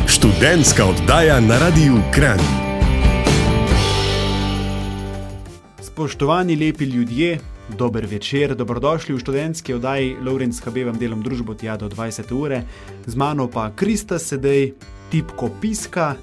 Študentska 0.09 0.89
oddaja 0.89 1.37
na 1.41 1.61
Radiu 1.61 2.01
Kran. 2.17 2.41
Spoštovani 5.85 6.57
lepi 6.57 6.89
ljudje, 6.89 7.52
dober 7.79 8.07
večer, 8.07 8.55
dobrodošli 8.55 9.15
v 9.15 9.19
študentski 9.19 9.75
oddaji 9.75 10.17
Lorenz 10.23 10.61
HB, 10.61 10.99
delom 10.99 11.23
družbo 11.23 11.55
tja 11.55 11.77
do 11.77 11.89
20 11.89 12.33
ure, 12.35 12.63
z 13.07 13.15
mano 13.15 13.49
pa 13.49 13.71
Krista 13.77 14.19
sedaj, 14.19 14.73
tipko 15.11 15.51
piska, 15.61 16.15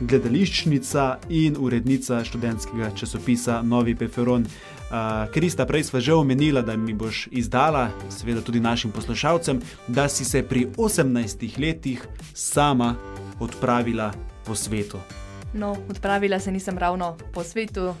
gledališčnica 0.00 1.18
in 1.28 1.56
urednica 1.58 2.24
študentskega 2.24 2.90
časopisa 2.96 3.62
Novi 3.62 3.94
Peferon. 3.94 4.42
Uh, 4.44 5.30
Krista, 5.32 5.66
prej 5.66 5.84
smo 5.84 6.00
že 6.00 6.14
omenila, 6.14 6.62
da 6.62 6.76
mi 6.76 6.94
boš 6.94 7.28
izdala, 7.30 7.90
seveda 8.10 8.40
tudi 8.40 8.60
našim 8.60 8.90
poslušalcem, 8.90 9.60
da 9.88 10.08
si 10.08 10.24
se 10.24 10.42
pri 10.42 10.66
18 10.76 11.58
letih 11.58 12.08
sama 12.34 12.94
odpravila 13.40 14.12
po 14.46 14.54
svetu. 14.54 15.23
No, 15.54 15.76
odpravila 15.90 16.40
se 16.40 16.52
nisem 16.52 16.78
ravno 16.78 17.16
po 17.32 17.44
svetu, 17.44 17.86
um, 17.86 17.94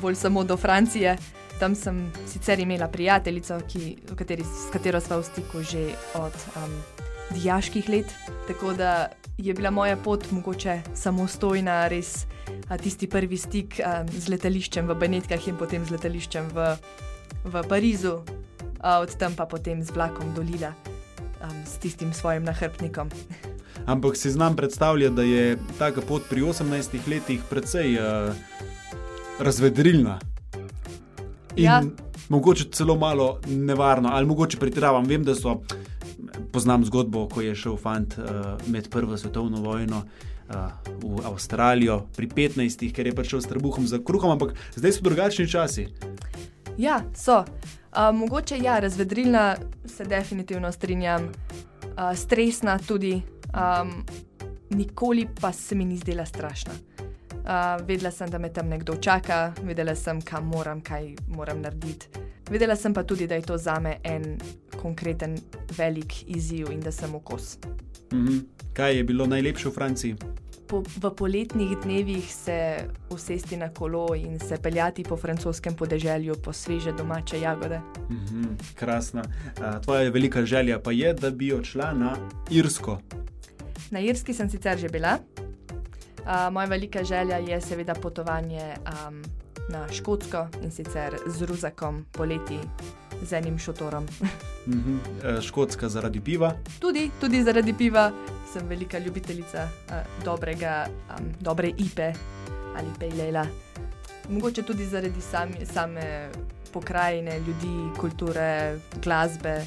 bolj 0.00 0.14
samo 0.14 0.44
do 0.44 0.56
Francije. 0.56 1.16
Tam 1.58 1.74
sem 1.74 2.12
sicer 2.26 2.60
imela 2.60 2.88
prijateljico, 2.88 3.60
ki, 3.68 3.96
kateri, 4.16 4.44
s 4.44 4.70
katero 4.72 5.00
sva 5.00 5.18
v 5.18 5.26
stiku 5.26 5.62
že 5.62 5.90
od 6.14 6.34
um, 6.56 6.76
dijaških 7.34 7.88
let, 7.88 8.14
tako 8.46 8.72
da 8.72 9.08
je 9.38 9.54
bila 9.54 9.70
moja 9.70 9.96
pot 9.96 10.30
mogoče 10.30 10.80
samostojna, 10.94 11.88
res 11.88 12.26
a, 12.68 12.78
tisti 12.78 13.06
prvi 13.10 13.36
stik 13.36 13.80
um, 13.82 14.08
z 14.08 14.28
letališčem 14.28 14.86
v 14.86 14.94
Benetkah 14.94 15.48
in 15.48 15.58
potem 15.58 15.84
z 15.84 15.98
letališčem 15.98 16.48
v, 16.54 16.72
v 17.44 17.66
Parizu, 17.68 18.22
a, 18.80 18.98
od 19.02 19.18
tam 19.18 19.34
pa 19.34 19.46
potem 19.46 19.82
z 19.82 19.90
vlakom 19.90 20.30
dolila 20.34 20.74
um, 21.42 21.62
s 21.66 21.78
tistim 21.82 22.14
svojim 22.14 22.46
nahrbtnikom. 22.46 23.10
Ampak 23.88 24.16
si 24.16 24.30
znam 24.30 24.56
predstavljati, 24.56 25.14
da 25.14 25.22
je 25.22 25.58
taka 25.78 26.00
pot 26.00 26.22
pri 26.30 26.42
18 26.42 27.08
letih 27.08 27.40
precej 27.50 27.96
uh, 27.96 28.34
razvedrilna. 29.40 30.18
In 31.56 31.64
Ja. 31.64 31.82
mogoče 32.28 32.64
celo 32.72 32.96
malo 32.96 33.40
nevarno, 33.46 34.08
ali 34.12 34.26
mogoče 34.26 34.58
pretiravam. 34.58 35.04
Vem, 35.04 35.24
da 35.24 35.34
so. 35.34 35.60
Poznam 36.52 36.84
zgodbo, 36.84 37.28
ko 37.28 37.40
je 37.40 37.54
šel 37.54 37.76
fant 37.76 38.14
uh, 38.18 38.24
med 38.66 38.90
Prvo 38.90 39.16
svetovno 39.16 39.60
vojno 39.60 40.02
uh, 40.48 40.54
v 41.02 41.24
Avstralijo 41.24 42.06
pri 42.16 42.28
15, 42.28 42.92
ker 42.92 43.06
je 43.06 43.14
prišel 43.14 43.40
s 43.40 43.48
trebuhom 43.48 43.86
za 43.86 43.98
kruhom, 44.04 44.30
ampak 44.30 44.52
zdaj 44.76 44.92
so 44.92 45.02
drugačni 45.02 45.48
časi. 45.48 45.88
Ja, 46.78 47.00
so. 47.16 47.40
Uh, 47.40 48.14
mogoče 48.14 48.58
ja, 48.62 48.78
razvedrilna 48.78 49.56
se 49.86 50.04
definitivno 50.04 50.72
strinjam, 50.72 51.24
uh, 51.24 52.16
stresna 52.16 52.78
tudi, 52.78 53.22
um, 53.54 54.04
nikoli 54.70 55.28
pa 55.40 55.52
se 55.52 55.74
mi 55.74 55.84
ni 55.84 55.96
zdela 55.96 56.26
strašna. 56.26 56.72
Uh, 57.48 57.86
vedela 57.86 58.10
sem, 58.10 58.30
da 58.30 58.38
me 58.38 58.52
tam 58.52 58.68
nekdo 58.68 58.96
čaka, 58.96 59.52
vedela 59.62 59.94
sem, 59.94 60.20
kam 60.22 60.46
moram, 60.46 60.80
kaj 60.80 61.14
moram 61.28 61.60
narediti. 61.60 62.08
Vedela 62.50 62.76
sem 62.76 62.94
pa 62.94 63.02
tudi, 63.02 63.26
da 63.26 63.34
je 63.34 63.42
to 63.42 63.56
za 63.58 63.80
me 63.80 63.96
en 64.04 64.38
konkreten, 64.82 65.38
velik 65.76 66.24
izziv 66.26 66.72
in 66.72 66.80
da 66.80 66.92
sem 66.92 67.14
okos. 67.14 67.58
Mhm. 68.12 68.38
Kaj 68.72 68.96
je 68.96 69.04
bilo 69.04 69.26
najlepše 69.26 69.68
v 69.68 69.72
Franciji? 69.72 70.16
Po, 70.68 70.82
v 70.84 71.10
poletnih 71.16 71.78
dnevih 71.82 72.34
se 72.34 72.76
usesti 73.10 73.56
na 73.56 73.68
kolo 73.68 74.14
in 74.14 74.38
se 74.38 74.56
peljati 74.62 75.02
po 75.02 75.16
francoskem 75.16 75.74
podeželju 75.74 76.34
po 76.44 76.52
sveže 76.52 76.92
domače 76.92 77.40
jagode. 77.40 77.80
Mhm, 78.10 78.44
krasna. 78.74 79.24
A, 79.60 79.80
Tvoja 79.80 80.10
velika 80.10 80.44
želja 80.44 80.78
pa 80.78 80.92
je, 80.92 81.14
da 81.14 81.30
bi 81.30 81.52
odšla 81.52 81.92
na 81.92 82.16
Irsko. 82.50 83.00
Na 83.90 84.00
Irski 84.00 84.34
sem 84.34 84.50
sicer 84.50 84.78
že 84.78 84.88
bila. 84.88 85.18
Uh, 86.28 86.52
moja 86.52 86.66
velika 86.66 87.04
želja 87.04 87.36
je 87.36 87.60
seveda 87.60 87.94
potovanje 87.94 88.76
um, 88.84 89.22
na 89.68 89.88
Škotsko 89.92 90.48
in 90.62 90.70
sicer 90.70 91.16
z 91.26 91.42
Ruzakom 91.42 92.04
poleti 92.12 92.58
z 93.22 93.32
enim 93.32 93.58
šotorom. 93.58 94.06
Mhm. 94.68 94.98
e, 95.24 95.42
Škotska 95.42 95.88
zaradi 95.88 96.20
piva. 96.20 96.52
tudi, 96.80 97.10
tudi 97.20 97.42
zaradi 97.42 97.72
piva 97.72 98.10
sem 98.52 98.68
velika 98.68 98.98
ljubiteljica 98.98 99.64
uh, 99.64 100.24
dobrega, 100.24 100.86
um, 101.18 101.32
dobre 101.40 101.68
ipe 101.68 102.12
ali 102.76 102.88
pejlela. 102.98 103.46
Mogoče 104.28 104.62
tudi 104.62 104.84
zaradi 104.84 105.20
sami, 105.20 105.66
same 105.66 106.28
pokrajine, 106.72 107.38
ljudi, 107.38 107.98
kulture, 108.00 108.78
glasbe. 109.02 109.64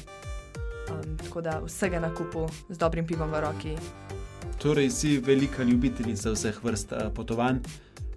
Um, 0.92 1.16
tako 1.16 1.40
da 1.40 1.60
vsega 1.64 2.00
na 2.00 2.14
kupu 2.14 2.46
z 2.68 2.78
dobrim 2.78 3.06
pivom 3.06 3.30
v 3.30 3.40
roki. 3.40 3.76
Torej, 4.58 4.90
si 4.90 5.18
velika 5.18 5.62
ljubiteljica 5.62 6.30
vseh 6.30 6.64
vrst 6.64 6.92
a, 6.92 7.10
potovanj, 7.14 7.58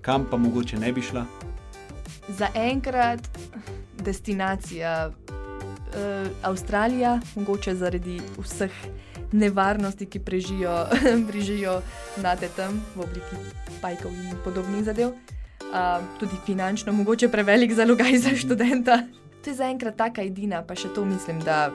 kam 0.01 0.25
pa 0.31 0.37
mogoče 0.37 0.77
ne 0.77 0.91
bi 0.93 1.01
šla. 1.01 1.25
Za 2.29 2.47
enkrat 2.55 3.19
destinacija 4.03 5.09
uh, 5.09 6.27
Avstralija, 6.43 7.19
mogoče 7.35 7.75
zaradi 7.75 8.19
vseh 8.37 8.71
nevarnosti, 9.31 10.05
ki 10.05 10.19
prežijo, 10.19 10.85
prežijo 11.29 11.81
na 12.21 12.35
tem 12.35 12.81
v 12.95 13.01
obliki 13.01 13.35
pajkov 13.81 14.11
in 14.11 14.37
podobnih 14.43 14.83
zadev. 14.83 15.15
Uh, 15.65 16.03
tudi 16.19 16.37
finančno, 16.45 16.93
mogoče 16.93 17.29
prevelik 17.29 17.73
zalogaj 17.73 18.17
za 18.17 18.35
študenta. 18.35 19.01
To 19.43 19.49
je 19.49 19.55
zaenkrat 19.55 19.97
taka 19.97 20.21
edina, 20.21 20.63
pa 20.63 20.75
še 20.75 20.89
to 20.95 21.05
mislim, 21.05 21.41
da 21.45 21.69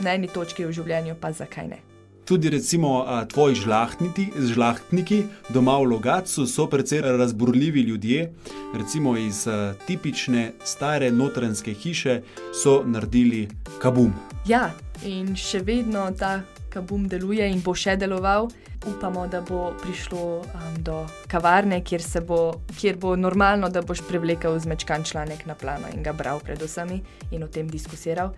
na 0.00 0.14
eni 0.14 0.28
točki 0.28 0.66
v 0.66 0.72
življenju, 0.72 1.16
pa 1.20 1.32
zakaj 1.32 1.68
ne. 1.68 1.82
Tudi 2.26 2.50
recimo 2.50 3.04
a, 3.06 3.20
tvoji 3.24 3.54
žlahtniki, 3.54 4.24
žlahtniki 4.50 5.20
doma 5.54 5.76
v 5.78 5.92
Logacu 5.92 6.46
so 6.46 6.66
precej 6.66 7.00
razburljivi 7.00 7.80
ljudje. 7.86 8.32
Recimo 8.74 9.16
iz 9.16 9.46
a, 9.46 9.74
tipične 9.86 10.52
stare 10.64 11.10
notranske 11.10 11.74
hiše 11.74 12.20
so 12.50 12.82
naredili 12.86 13.46
kabum. 13.78 14.10
Ja, 14.46 14.72
in 15.06 15.36
še 15.38 15.62
vedno 15.62 16.08
ta 16.18 16.40
kabum 16.74 17.06
deluje 17.08 17.46
in 17.46 17.62
bo 17.62 17.74
še 17.78 17.94
deloval. 17.96 18.50
Upamo, 18.86 19.24
da 19.30 19.40
bo 19.42 19.72
prišlo 19.82 20.24
um, 20.42 20.74
do 20.84 20.98
kavarne, 21.30 21.80
kjer, 21.82 22.02
se 22.02 22.20
bo, 22.22 22.60
kjer 22.78 22.98
bo 23.02 23.16
normalno, 23.16 23.70
da 23.72 23.82
boš 23.82 24.02
privlekel 24.06 24.58
zmečkan 24.62 25.02
članek 25.06 25.46
na 25.46 25.56
plano 25.58 25.90
in 25.94 26.04
ga 26.06 26.12
bral 26.14 26.42
pred 26.44 26.62
vsemi 26.62 27.00
in 27.30 27.42
o 27.42 27.48
tem 27.50 27.70
diskusiral. 27.70 28.34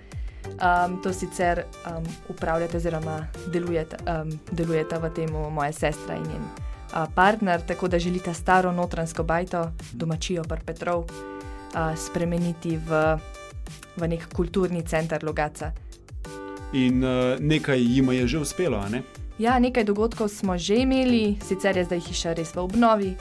Um, 0.59 1.03
to 1.03 1.13
sicer 1.13 1.63
um, 1.87 2.05
upravljate, 2.29 2.77
oziroma 2.77 3.27
delujete, 3.53 3.97
um, 4.07 4.31
delujete 4.51 4.99
v 4.99 5.11
tem 5.15 5.31
moja 5.31 5.73
sestra 5.73 6.17
in 6.17 6.23
njen 6.23 6.43
uh, 6.43 7.07
partner, 7.15 7.61
tako 7.61 7.89
da 7.89 7.99
želite 7.99 8.35
staro 8.35 8.73
notransko 8.73 9.23
bajto, 9.23 9.73
domačijo 9.93 10.45
par 10.45 10.61
Petrov, 10.67 11.05
uh, 11.05 11.97
spremeniti 11.97 12.77
v, 12.77 13.19
v 13.97 14.09
nek 14.09 14.27
kulturni 14.35 14.83
center 14.83 15.25
Logaca. 15.25 15.73
In 16.73 17.05
a, 17.05 17.37
nekaj 17.41 17.81
jim 17.81 18.13
je 18.13 18.27
že 18.27 18.39
uspelo, 18.39 18.77
a 18.79 18.89
ne? 18.89 19.03
Ja, 19.39 19.59
nekaj 19.59 19.85
dogodkov 19.85 20.29
smo 20.29 20.59
že 20.59 20.83
imeli, 20.83 21.39
sicer 21.47 21.77
je 21.77 21.85
zdaj 21.85 22.01
hiša 22.01 22.33
res 22.35 22.51
v 22.55 22.59
obnovi, 22.59 23.15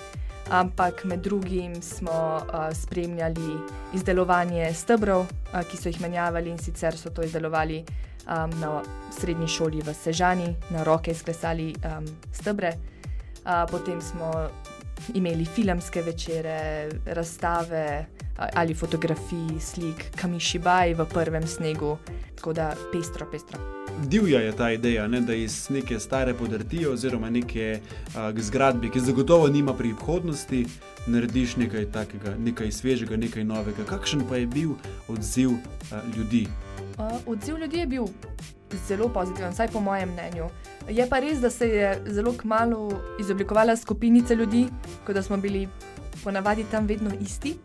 ampak 0.50 1.06
med 1.06 1.20
drugim 1.20 1.82
smo 1.82 2.42
uh, 2.42 2.74
spremljali 2.74 3.58
izdelovanje 3.94 4.74
stebrov, 4.74 5.22
uh, 5.54 5.62
ki 5.64 5.78
so 5.78 5.90
jih 5.90 6.02
menjavali 6.02 6.50
in 6.50 6.58
sicer 6.58 6.98
so 6.98 7.10
to 7.10 7.24
izdelovali 7.24 7.84
um, 8.28 8.60
na 8.60 8.82
srednji 9.12 9.48
šoli 9.48 9.82
v 9.82 9.94
Sežani, 9.94 10.56
na 10.70 10.84
roke 10.84 11.12
izklesali 11.12 11.76
um, 11.84 12.06
stebre. 12.32 12.74
Uh, 13.46 13.64
potem 13.72 14.02
smo 14.02 14.32
imeli 15.14 15.46
filmske 15.46 16.02
večere, 16.02 16.90
razstave 17.06 18.06
a- 18.38 18.50
ali 18.54 18.74
fotografij, 18.74 19.60
slik 19.60 20.12
Kamišibaj 20.16 20.94
v 20.94 21.06
prvem 21.06 21.48
snegu, 21.48 21.98
tako 22.36 22.54
da 22.54 22.74
pestro, 22.92 23.28
pestro. 23.32 23.87
Divja 24.06 24.40
je 24.40 24.52
ta 24.52 24.72
ideja, 24.72 25.08
ne, 25.08 25.22
da 25.22 25.34
iz 25.34 25.70
neke 25.70 26.00
stare 26.00 26.34
podrtije 26.34 26.90
oziroma 26.90 27.30
neke 27.30 27.80
a, 28.16 28.32
zgradbe, 28.38 28.90
ki 28.90 29.00
zagotovo 29.00 29.48
nima 29.48 29.74
prihodnosti, 29.74 30.66
narediš 31.08 31.56
nekaj 31.56 31.86
takega, 31.92 32.36
nekaj 32.38 32.72
svežega, 32.72 33.18
nekaj 33.18 33.44
novega. 33.44 33.84
Kakšen 33.90 34.22
pa 34.30 34.38
je 34.38 34.48
bil 34.48 34.70
odziv 35.08 35.50
a, 35.92 36.02
ljudi? 36.18 36.48
Uh, 36.98 37.18
odziv 37.26 37.58
ljudi 37.58 37.78
je 37.78 37.88
bil 37.88 38.06
zelo 38.88 39.10
pozitiven, 39.10 39.52
vsaj 39.52 39.68
po 39.74 39.80
mojem 39.80 40.10
mnenju. 40.14 40.50
Je 40.90 41.08
pa 41.10 41.20
res, 41.20 41.40
da 41.40 41.50
se 41.50 41.70
je 41.70 42.02
zelo 42.06 42.34
kmalo 42.38 43.02
izoblikovala 43.20 43.76
skupinica 43.76 44.34
ljudi, 44.34 44.68
kot 45.06 45.16
da 45.16 45.22
smo 45.22 45.38
bili 45.38 45.68
ponavadi 46.24 46.66
tam 46.72 46.88
vedno 46.88 47.12
isti, 47.22 47.56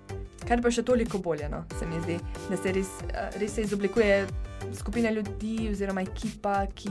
kar 0.49 0.63
pa 0.63 0.71
še 0.71 0.83
toliko 0.83 1.19
bolje, 1.19 1.49
no, 1.49 1.65
se 1.79 1.87
mi 1.87 2.01
zdi, 2.03 2.19
da 2.51 2.57
se 2.57 2.73
res, 2.73 2.91
res 3.41 3.55
se 3.55 3.63
izoblikuje 3.63 4.27
skupina 4.75 5.11
ljudi 5.11 5.69
oziroma 5.71 6.03
ekipa, 6.03 6.67
ki 6.75 6.91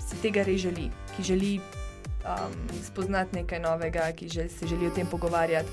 si 0.00 0.20
tega 0.22 0.44
res 0.46 0.60
želi, 0.60 0.90
ki 1.16 1.22
želi 1.22 1.52
um, 1.58 2.56
spoznati 2.84 3.36
nekaj 3.36 3.60
novega, 3.60 4.10
ki 4.16 4.28
že, 4.28 4.48
se 4.48 4.66
želi 4.66 4.86
o 4.86 4.94
tem 4.94 5.06
pogovarjati. 5.06 5.68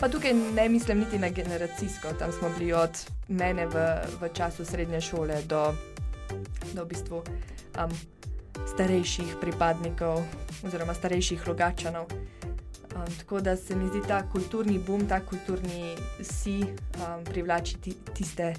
Pa 0.00 0.08
tukaj 0.08 0.34
ne 0.34 0.68
mislim 0.68 0.98
niti 0.98 1.18
na 1.18 1.28
generacijsko, 1.28 2.12
tam 2.18 2.32
smo 2.32 2.50
bili 2.58 2.72
od 2.72 2.90
mene 3.28 3.66
v, 3.66 3.84
v 4.20 4.32
času 4.34 4.64
srednje 4.64 5.00
šole 5.00 5.42
do, 5.46 5.74
do 6.74 6.84
v 6.84 6.88
bistvu, 6.88 7.22
um, 7.78 7.92
starejših 8.74 9.36
pripadnikov 9.40 10.22
oziroma 10.66 10.94
starejših 10.94 11.46
logačanov. 11.48 12.06
Um, 12.96 13.12
tako 13.18 13.40
da 13.40 13.56
se 13.56 13.76
mi 13.76 13.88
zdi 13.88 14.00
ta 14.08 14.22
kulturni 14.28 14.78
boom, 14.78 15.06
ta 15.08 15.20
kulturni 15.20 15.94
si 16.20 16.60
um, 16.60 17.24
privlači 17.24 17.76
ti, 17.80 17.94
tiste 18.14 18.54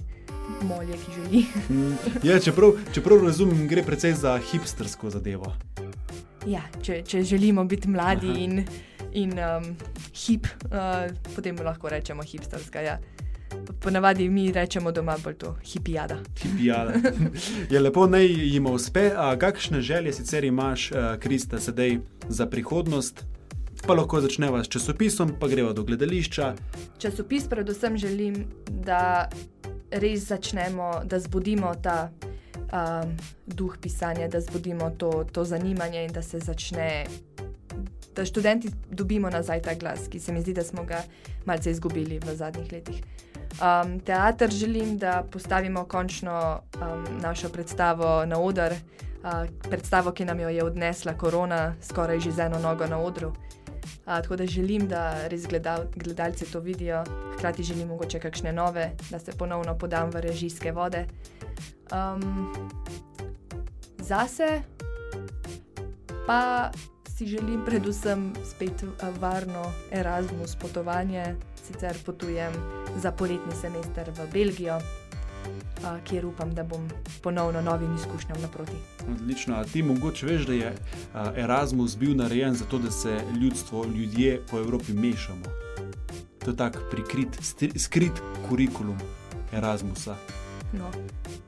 molje, 0.62 0.94
ki 0.94 1.12
želi. 1.16 1.46
Mm, 1.70 1.94
Ja, 2.24 2.40
čeprav, 2.40 2.72
čeprav 2.94 3.24
razumem, 3.24 3.68
gre 3.68 3.84
precej 3.84 4.14
za 4.14 4.38
hipstersko 4.52 5.10
zadevo. 5.10 5.54
ja, 6.48 6.62
če, 6.82 7.02
če 7.08 7.22
želimo 7.24 7.64
biti 7.66 7.88
mladi 7.90 8.30
Aha. 8.30 8.40
in, 8.40 8.66
in 9.14 9.32
um, 9.40 9.76
hip, 10.26 10.48
uh, 10.66 11.06
potem 11.36 11.56
lahko 11.64 11.90
rečemo 11.90 12.24
hipsterska. 12.24 12.82
Ja. 12.82 12.98
Ponavadi 13.80 14.30
mi 14.30 14.52
rečemo 14.52 14.92
doma 14.92 15.16
bolj 15.24 15.36
to 15.38 15.56
hipijada. 15.64 16.18
Hipijada. 16.42 16.94
Je 17.72 17.80
lepo, 17.80 18.08
naj 18.08 18.26
jim 18.26 18.66
uspe. 18.66 19.12
A 19.16 19.36
kakšne 19.40 19.82
želje 19.82 20.14
sicer 20.14 20.44
imaš, 20.44 20.92
a, 20.92 21.18
Krista, 21.20 21.60
sedaj 21.60 22.00
za 22.30 22.46
prihodnost? 22.46 23.24
Pa 23.88 23.94
lahko 23.94 24.22
začneva 24.24 24.64
s 24.64 24.72
časopisom, 24.72 25.36
pa 25.40 25.48
greva 25.52 25.74
do 25.76 25.84
gledališča. 25.84 26.54
Časopis 26.98 27.48
predvsem 27.52 27.98
želim, 27.98 28.46
da 28.70 29.28
res 29.92 30.28
začnemo, 30.28 31.04
da 31.04 31.20
zbudimo 31.20 31.74
ta 31.84 32.10
um, 32.72 33.12
duh 33.46 33.76
pisanja, 33.82 34.28
da 34.28 34.42
zbudimo 34.42 34.90
to, 34.98 35.26
to 35.32 35.44
zanimanje 35.44 36.06
in 36.06 36.14
da 36.16 36.22
se 36.22 36.40
začne, 36.40 37.06
da 38.16 38.26
študenti 38.26 38.72
dobimo 38.92 39.30
nazaj 39.30 39.62
ta 39.62 39.76
glas, 39.76 40.08
ki 40.08 40.20
se 40.20 40.32
mi 40.32 40.42
zdi, 40.42 40.54
da 40.54 40.64
smo 40.64 40.84
ga 40.88 41.04
malce 41.46 41.72
izgubili 41.72 42.20
v 42.24 42.36
zadnjih 42.36 42.72
letih. 42.72 43.04
Um, 43.60 44.00
teater 44.00 44.50
želim, 44.50 44.98
da 44.98 45.26
postavimo 45.32 45.86
končno 45.86 46.62
um, 46.80 47.04
našo 47.22 47.50
predstavo 47.50 48.26
na 48.26 48.40
oder, 48.40 48.74
uh, 48.74 49.44
predstavo, 49.70 50.12
ki 50.12 50.26
nam 50.26 50.40
jo 50.40 50.50
je 50.50 50.64
odnesla 50.64 51.14
korona, 51.14 51.76
skoraj 51.82 52.20
že 52.20 52.32
z 52.32 52.48
eno 52.48 52.60
nogo 52.60 52.88
na 52.88 52.98
odru. 52.98 53.34
Uh, 53.84 54.22
tako 54.22 54.36
da 54.36 54.46
želim, 54.46 54.88
da 54.88 55.28
res 55.28 55.48
gledal, 55.48 55.86
gledalci 55.96 56.46
to 56.46 56.60
vidijo, 56.60 57.04
hkrati 57.34 57.64
želim 57.64 57.88
mogoče 57.88 58.20
kakšne 58.20 58.54
nove, 58.54 58.92
da 59.10 59.20
se 59.20 59.32
ponovno 59.32 59.78
podam 59.78 60.10
v 60.10 60.22
režijske 60.22 60.72
vode. 60.72 61.06
Um, 61.92 62.54
zase 63.98 64.62
pa 66.28 66.72
si 67.18 67.26
želim 67.26 67.66
predvsem 67.66 68.34
spet 68.46 68.84
varno 69.20 69.72
Erasmus 69.92 70.56
potovanje, 70.56 71.36
sicer 71.68 71.98
potujem 72.06 72.54
za 72.98 73.12
poletni 73.12 73.56
semester 73.62 74.10
v 74.10 74.28
Belgijo, 74.34 74.74
a, 74.74 75.03
kjer 76.10 76.26
upam, 76.26 76.54
da 76.56 76.64
bom 76.64 76.90
ponovno 77.22 77.62
novim 77.62 77.96
izkušnjam 77.96 78.42
naproti. 78.42 78.78
Odlično. 79.12 79.56
A 79.56 79.64
ti 79.64 79.84
mogoče 79.84 80.26
veš, 80.26 80.46
da 80.46 80.54
je 80.54 80.76
Erasmus 81.36 81.98
bil 81.98 82.16
narejen 82.16 82.54
zato, 82.54 82.80
da 82.80 82.92
se 82.92 83.20
ljudstvo, 83.42 83.86
ljudje 83.86 84.42
po 84.52 84.60
Evropi 84.60 84.94
mešamo. 84.94 85.46
To 86.46 86.52
je 86.52 86.58
tak 86.58 86.78
prikrit, 86.92 87.38
stri, 87.42 87.80
skrit 87.80 88.12
kurikulum 88.50 88.98
Erasmusa. 89.54 90.16
No, 90.74 90.92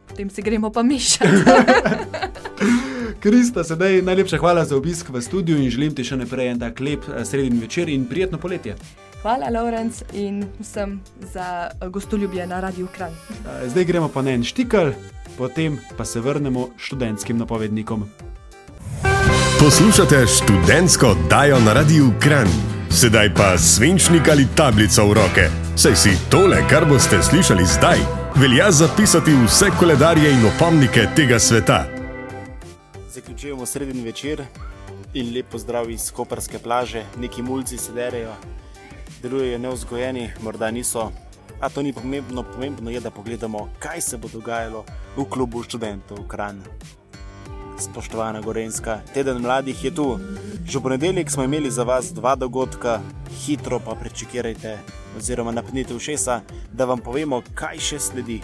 potem 0.08 0.30
se 0.30 0.41
gremo 0.41 0.71
pa 0.71 0.84
mešati. 0.84 1.32
Krista, 3.24 3.63
sedaj 3.63 4.02
najlepša 4.02 4.38
hvala 4.38 4.65
za 4.65 4.78
obisk 4.78 5.10
v 5.10 5.21
studiu 5.21 5.58
in 5.58 5.69
želim 5.69 5.95
ti 5.95 6.04
še 6.04 6.15
naprej 6.15 6.52
en 6.54 6.60
tak 6.60 6.80
lep 6.80 7.04
sredin 7.24 7.60
večer 7.60 7.89
in 7.89 8.06
prijetno 8.06 8.38
poletje. 8.38 8.76
Hvala, 9.26 9.50
Lorenz, 9.50 10.04
in 10.14 10.46
vsem 10.60 11.02
za 11.34 11.70
gostoljubje 11.90 12.48
na 12.48 12.60
Radiu 12.60 12.88
Kran. 12.96 13.12
Zdaj 13.68 13.84
gremo 13.84 14.10
pa 14.14 14.22
na 14.22 14.32
en 14.32 14.44
štikal, 14.44 14.92
potem 15.38 15.80
pa 15.98 16.06
se 16.06 16.20
vrnemo 16.20 16.68
študentskim 16.78 17.38
napovednikom. 17.38 18.04
Poslušate 19.60 20.28
študentsko 20.28 21.08
oddajo 21.08 21.60
na 21.60 21.74
Radiu 21.74 22.12
Kran. 22.22 22.48
Sedaj 22.92 23.34
pa 23.34 23.58
svinčnik 23.58 24.30
ali 24.30 24.46
tablico 24.56 25.08
v 25.08 25.14
roke. 25.14 25.50
Saj 25.76 25.96
si 25.96 26.14
tole, 26.30 26.62
kar 26.70 26.86
boste 26.86 27.24
slišali 27.24 27.66
zdaj, 27.66 27.98
velja 28.36 28.72
zapisati 28.72 29.34
vse 29.46 29.72
koledarje 29.80 30.34
in 30.34 30.46
opomnike 30.46 31.08
tega 31.16 31.40
sveta. 31.40 31.86
Zaključujemo 33.10 33.66
sredin 33.66 34.04
večer 34.04 34.46
in 35.14 35.34
lepo 35.34 35.58
zdrav 35.58 35.90
iz 35.90 36.12
koperske 36.12 36.60
plaže, 36.60 37.04
neki 37.18 37.42
mulci 37.42 37.78
se 37.78 37.92
derejo, 37.92 38.36
delujejo 39.21 39.60
neuzgojeni, 39.60 40.30
morda 40.41 40.71
niso. 40.71 41.12
A 41.60 41.69
to 41.69 41.82
ni 41.82 41.93
pomembno, 41.93 42.43
pomembno 42.43 42.89
je, 42.89 42.99
da 42.99 43.12
pogledamo, 43.12 43.69
kaj 43.80 44.01
se 44.01 44.17
bo 44.17 44.28
dogajalo 44.28 44.86
v 45.17 45.25
klubu 45.30 45.63
študentov 45.63 46.28
Kran. 46.28 46.63
Spoštovana 47.80 48.41
Gorenska, 48.41 48.99
teden 49.13 49.41
mladih 49.41 49.84
je 49.84 49.91
tu. 49.95 50.19
Že 50.65 50.80
v 50.80 50.82
ponedeljek 50.82 51.32
smo 51.32 51.43
imeli 51.43 51.71
za 51.71 51.84
vas 51.84 52.13
dva 52.13 52.36
dogodka, 52.36 53.01
hitro 53.45 53.80
pa 53.80 53.95
prečekirajte, 53.95 54.78
oziroma 55.17 55.51
napnite 55.51 55.95
ušesa, 55.95 56.41
da 56.71 56.86
vam 56.86 56.99
povemo, 56.99 57.41
kaj 57.56 57.80
še 57.80 57.99
sledi. 57.99 58.41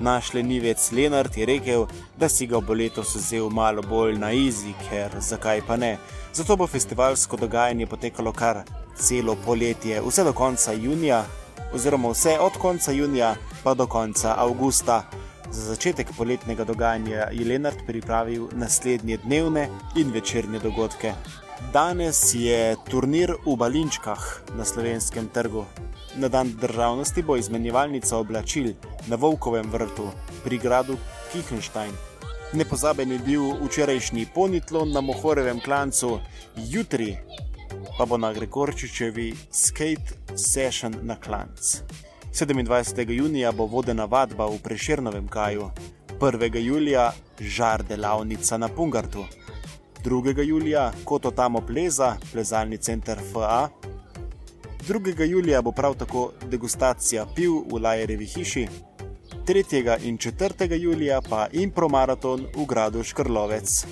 Naš 0.00 0.32
lenivec 0.34 0.92
Lenart 0.92 1.36
je 1.36 1.46
rekel, 1.46 1.86
da 2.18 2.28
si 2.28 2.46
ga 2.46 2.60
bo 2.60 2.74
letos 2.74 3.14
vzel 3.14 3.50
malo 3.50 3.82
bolj 3.82 4.18
na 4.18 4.32
izi, 4.32 4.74
ker 4.88 5.12
zakaj 5.20 5.62
pa 5.66 5.76
ne. 5.76 5.96
Zato 6.34 6.56
bo 6.56 6.66
festivalsko 6.66 7.36
dogajanje 7.36 7.86
potekalo 7.86 8.32
kar 8.32 8.64
celo 8.96 9.36
poletje, 9.36 10.00
vse 10.02 10.24
do 10.24 10.32
konca 10.32 10.72
junija, 10.72 11.24
oziroma 11.74 12.08
vse 12.10 12.38
od 12.40 12.52
konca 12.58 12.92
junija 12.92 13.34
pa 13.62 13.74
do 13.74 13.86
konca 13.86 14.34
avgusta. 14.38 15.02
Za 15.50 15.74
začetek 15.74 16.08
poletnega 16.16 16.64
dogajanja 16.64 17.28
je 17.32 17.44
Lenart 17.44 17.86
pripravil 17.86 18.48
naslednje 18.52 19.16
dnevne 19.16 19.68
in 19.96 20.10
večerne 20.10 20.58
dogodke. 20.58 21.12
Danes 21.72 22.34
je 22.34 22.76
turnir 22.90 23.34
v 23.46 23.56
Balinčkah 23.56 24.42
na 24.56 24.64
slovenskem 24.64 25.28
trgu. 25.28 25.64
Na 26.16 26.28
dan 26.28 26.52
državnosti 26.60 27.22
bo 27.22 27.36
izmenjevalnica 27.36 28.16
oblačil 28.16 28.72
na 29.06 29.16
Volkovem 29.16 29.70
vrtu 29.70 30.10
pri 30.44 30.58
gradu 30.58 30.96
Kihenstein. 31.32 31.92
Nepozaben 32.52 33.12
je 33.12 33.18
bil 33.18 33.42
včerajšnji 33.66 34.26
ponitlon 34.34 34.92
na 34.92 35.00
Mohorevem 35.00 35.60
klancu, 35.60 36.20
jutri 36.56 37.16
pa 37.98 38.04
bo 38.06 38.16
na 38.16 38.32
Gregorčičevi 38.32 39.34
skate 39.50 40.36
session 40.36 40.96
na 41.02 41.16
klanc. 41.16 41.60
27. 42.32 43.10
junija 43.10 43.52
bo 43.52 43.66
vodena 43.66 44.04
vadba 44.04 44.46
v 44.46 44.58
Preširnovem 44.62 45.28
kaju, 45.28 45.70
1. 46.20 46.58
julija 46.58 47.12
žar 47.40 47.82
delavnica 47.82 48.58
na 48.58 48.68
Pungartu, 48.68 49.24
2. 50.04 50.42
julija 50.42 50.92
kot 51.04 51.26
otamo 51.26 51.60
pleza, 51.60 52.16
plezalni 52.32 52.78
center 52.78 53.18
FA. 53.32 53.68
2. 54.88 55.24
julija 55.24 55.62
bo 55.62 55.72
prav 55.72 55.94
tako 55.94 56.32
degustacija 56.50 57.26
piv 57.36 57.52
v 57.70 57.82
Lajerevi 57.82 58.26
hiši, 58.26 58.66
3. 59.46 59.98
in 60.02 60.18
4. 60.18 60.80
julija 60.80 61.20
pa 61.30 61.46
impromaraton 61.52 62.46
v 62.56 62.66
gradu 62.66 63.02
Škrlovec. 63.02 63.86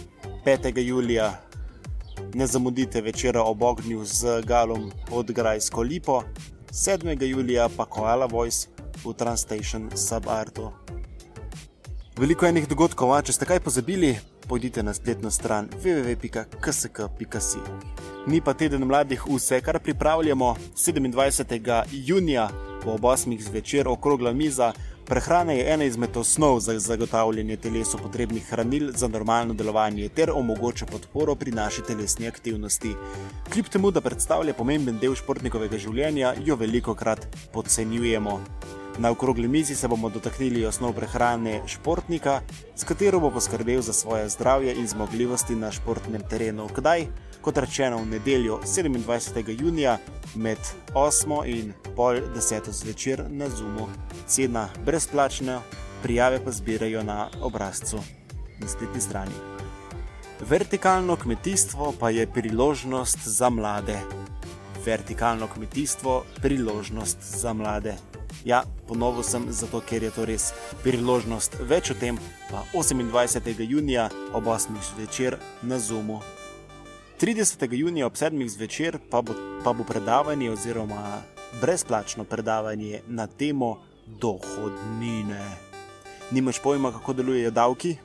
5. 0.44 0.78
julija 0.78 1.40
ne 2.34 2.46
zamudite 2.46 3.00
večera 3.00 3.42
ob 3.42 3.62
ognju 3.62 4.04
z 4.04 4.42
galom 4.42 4.90
pod 5.08 5.30
Grajsko 5.30 5.82
lipo, 5.82 6.22
7. 6.72 7.22
julija 7.22 7.68
pa 7.76 7.84
Koala 7.84 8.26
Voice 8.26 8.68
v 9.04 9.12
Transstation 9.12 9.90
Subarto. 9.96 10.72
Veliko 12.18 12.46
enih 12.46 12.68
dogodkov, 12.68 13.14
a 13.14 13.22
če 13.22 13.32
ste 13.32 13.46
kaj 13.48 13.60
pozabili, 13.64 14.16
pojdite 14.48 14.82
na 14.82 14.94
spletno 14.94 15.30
stran 15.30 15.68
www.ksk.si. 15.82 17.60
Mi 18.26 18.40
pa 18.40 18.54
teden 18.54 18.84
mladih 18.84 19.24
vse, 19.26 19.60
kar 19.60 19.80
pripravljamo 19.80 20.56
27. 20.76 21.82
junija 21.92 22.50
ob 22.86 23.00
8. 23.00 23.40
zvečer 23.40 23.88
okrogla 23.88 24.32
miza. 24.32 24.72
Prehrana 25.06 25.52
je 25.52 25.72
ena 25.72 25.84
izmed 25.84 26.16
osnov 26.16 26.60
za 26.60 26.78
zagotavljanje 26.78 27.56
telesu 27.56 27.98
potrebnih 27.98 28.44
hranil 28.50 28.92
za 28.94 29.08
normalno 29.08 29.54
delovanje 29.54 30.08
ter 30.08 30.30
omogoča 30.30 30.86
podporo 30.86 31.34
pri 31.34 31.50
naši 31.50 31.82
telesni 31.82 32.28
aktivnosti. 32.28 32.94
Kljub 33.52 33.66
temu, 33.66 33.90
da 33.90 34.00
predstavlja 34.00 34.54
pomemben 34.54 34.98
del 34.98 35.14
športnikovega 35.14 35.78
življenja, 35.78 36.34
jo 36.44 36.56
veliko 36.56 36.94
krat 36.94 37.26
podcenjujemo. 37.52 38.40
Na 38.98 39.10
okrogli 39.10 39.48
mizi 39.48 39.74
se 39.74 39.88
bomo 39.88 40.10
dotaknili 40.10 40.66
osnov 40.66 40.92
prehrane 40.92 41.60
športnika, 41.66 42.40
s 42.76 42.84
katero 42.84 43.20
bo 43.20 43.30
poskrbel 43.30 43.82
za 43.82 43.92
svoje 43.92 44.28
zdravje 44.28 44.74
in 44.74 44.86
zmogljivosti 44.86 45.56
na 45.56 45.72
športnem 45.72 46.22
terenu. 46.30 46.68
Kdaj? 46.76 47.06
Kot 47.42 47.58
rečeno, 47.58 47.98
v 47.98 48.06
nedeljo 48.06 48.60
27. 48.64 49.62
junija 49.62 49.98
med 50.34 50.58
8 50.94 51.42
in 51.46 51.72
pol 51.96 52.20
10 52.34 52.70
zvečer 52.70 53.24
na 53.30 53.48
Zumu. 53.48 53.88
Cena 54.26 54.68
brezplačna, 54.86 55.60
prijave 56.02 56.44
pa 56.44 56.50
zbirajo 56.50 57.02
na 57.02 57.28
obrazcu 57.40 57.98
na 58.60 58.68
spletni 58.68 59.00
strani. 59.00 59.34
Vertikalno 60.48 61.16
kmetijstvo 61.16 61.94
pa 62.00 62.10
je 62.10 62.26
priložnost 62.26 63.18
za 63.24 63.50
mlade. 63.50 63.98
Vertikalno 64.86 65.46
kmetijstvo 65.46 66.24
je 66.34 66.42
priložnost 66.42 67.18
za 67.20 67.52
mlade. 67.52 67.94
Ja, 68.44 68.62
ponovil 68.88 69.22
sem 69.22 69.46
zato, 69.50 69.80
ker 69.80 70.02
je 70.02 70.10
to 70.10 70.24
res 70.24 70.52
priložnost. 70.82 71.58
Več 71.60 71.90
o 71.90 71.94
tem 71.94 72.18
pa 72.50 72.62
28. 72.74 73.66
junija 73.68 74.08
ob 74.32 74.44
8. 74.44 74.78
zvečer 74.94 75.38
na 75.62 75.78
Zumu. 75.78 76.20
30. 77.22 77.72
junija 77.72 78.06
ob 78.06 78.12
7. 78.12 78.48
zvečer 78.48 78.98
pa 79.10 79.22
bo, 79.22 79.32
pa 79.64 79.72
bo 79.72 79.84
predavanje 79.84 80.50
oziroma 80.50 81.22
brezplačno 81.60 82.24
predavanje 82.24 83.00
na 83.06 83.26
temo 83.26 83.78
dohodnine. 84.06 85.44
Nimaš 86.30 86.58
pojma, 86.62 86.92
kako 86.92 87.12
delujejo 87.12 87.50
davki? 87.50 87.96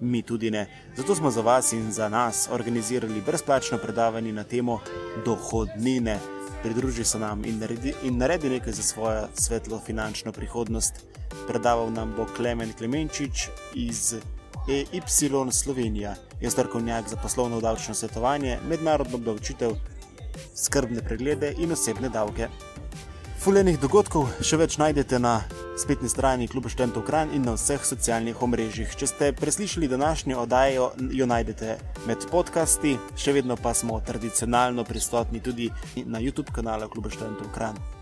Mi 0.00 0.22
tudi 0.22 0.50
ne. 0.50 0.66
Zato 0.96 1.14
smo 1.14 1.30
za 1.30 1.40
vas 1.40 1.72
in 1.72 1.92
za 1.92 2.08
nas 2.08 2.48
organizirali 2.52 3.22
brezplačno 3.26 3.78
predavanje 3.78 4.32
na 4.32 4.44
temo 4.44 4.78
dohodnine. 5.24 6.18
Pridruži 6.62 7.04
se 7.04 7.18
nam 7.18 7.44
in 7.44 7.58
naredi, 7.58 7.94
in 8.02 8.18
naredi 8.18 8.50
nekaj 8.50 8.72
za 8.72 8.82
svojo 8.82 9.28
svetlo 9.34 9.80
finančno 9.86 10.32
prihodnost. 10.32 10.94
Predaval 11.48 11.92
nam 11.92 12.14
bo 12.16 12.26
Klemen 12.36 12.72
Klemenčič 12.78 13.48
iz 13.74 14.14
EY 14.68 15.50
Slovenija, 15.50 16.14
je 16.42 16.50
strokovnjak 16.50 17.08
za 17.08 17.16
poslovno 17.16 17.60
davčno 17.60 17.94
svetovanje, 17.94 18.58
mednarodno 18.68 19.16
obdavčitev 19.16 19.76
skrbne 20.54 21.02
preglede 21.02 21.54
in 21.58 21.72
osebne 21.72 22.08
davke. 22.08 22.48
Fuljenih 23.42 23.80
dogodkov 23.82 24.28
še 24.38 24.54
več 24.60 24.76
najdete 24.78 25.18
na 25.18 25.40
spletni 25.78 26.06
strani 26.06 26.46
Kluba 26.46 26.70
študentov 26.70 27.02
Kran 27.08 27.32
in 27.34 27.42
na 27.42 27.56
vseh 27.56 27.82
socialnih 27.82 28.42
omrežjih. 28.42 28.92
Če 28.94 29.06
ste 29.10 29.30
preslišali 29.34 29.88
današnjo 29.90 30.44
oddajo, 30.44 30.92
jo 31.10 31.26
najdete 31.26 31.74
med 32.06 32.28
podcasti, 32.30 32.94
še 33.18 33.34
vedno 33.34 33.58
pa 33.58 33.74
smo 33.74 33.98
tradicionalno 34.06 34.84
prisotni 34.86 35.42
tudi 35.42 35.72
na 36.06 36.22
YouTube 36.22 36.54
kanalu 36.54 36.86
Kluba 36.92 37.10
študentov 37.10 37.50
Kran. 37.50 38.01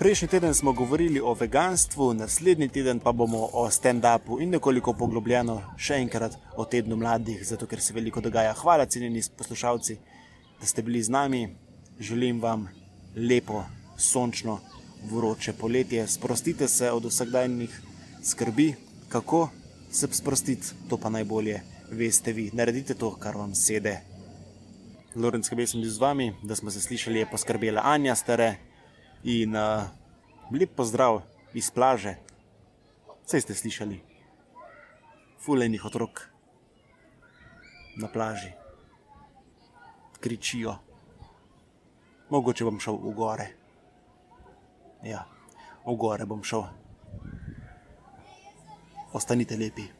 Prejšnji 0.00 0.28
teden 0.28 0.54
smo 0.54 0.72
govorili 0.72 1.20
o 1.20 1.34
veganstvu, 1.34 2.14
naslednji 2.14 2.68
teden 2.68 3.00
pa 3.00 3.12
bomo 3.12 3.48
o 3.52 3.66
stand-upu 3.70 4.38
in 4.40 4.48
nekoliko 4.48 4.94
poglobljeno 4.96 5.58
še 5.76 5.98
enkrat 6.00 6.38
o 6.56 6.64
tednu 6.64 6.96
mladih, 6.96 7.42
zato 7.44 7.66
ker 7.68 7.82
se 7.84 7.92
veliko 7.92 8.22
dogaja. 8.24 8.54
Hvala, 8.56 8.86
cenjeni 8.88 9.20
poslušalci, 9.36 9.98
da 10.60 10.66
ste 10.66 10.82
bili 10.82 11.02
z 11.02 11.12
nami. 11.12 11.42
Želim 12.00 12.40
vam 12.40 12.64
lepo, 13.16 13.60
sončno 13.98 14.56
vroče 15.10 15.52
poletje, 15.52 16.06
sprostite 16.08 16.68
se 16.68 16.88
od 16.90 17.04
vsakdanjih 17.04 17.76
skrbi, 18.24 18.70
kako 19.08 19.50
se 19.92 20.08
sprostiti, 20.12 20.72
to 20.88 20.96
pa 20.96 21.12
najbolje 21.12 21.60
veste 21.90 22.32
vi. 22.32 22.48
Naredite 22.54 22.94
to, 22.94 23.12
kar 23.20 23.36
vam 23.36 23.52
sede. 23.54 23.98
Lorenz, 25.14 25.52
kaj 25.52 25.66
sem 25.66 25.84
bil 25.84 25.92
z 25.92 26.00
vami, 26.00 26.32
da 26.42 26.56
smo 26.56 26.70
se 26.70 26.80
slišali, 26.80 27.20
je 27.20 27.30
poskrbela 27.36 27.84
Anja 27.84 28.16
stare 28.16 28.69
in 29.24 29.56
uh, 29.56 29.84
lep 30.52 30.74
pozdrav 30.76 31.22
iz 31.54 31.70
plaže. 31.70 32.16
Vse 33.24 33.40
ste 33.40 33.54
slišali, 33.54 34.00
fulejnih 35.38 35.84
otrok 35.84 36.26
na 37.96 38.08
plaži, 38.08 38.50
kričijo. 40.20 40.74
Mogoče 42.30 42.64
bom 42.64 42.78
šel 42.80 42.98
v 42.98 43.14
gore. 43.14 43.48
Ja, 45.02 45.26
v 45.86 45.94
gore 45.98 46.26
bom 46.26 46.42
šel. 46.42 46.66
Ostanite 49.12 49.58
lepi. 49.58 49.99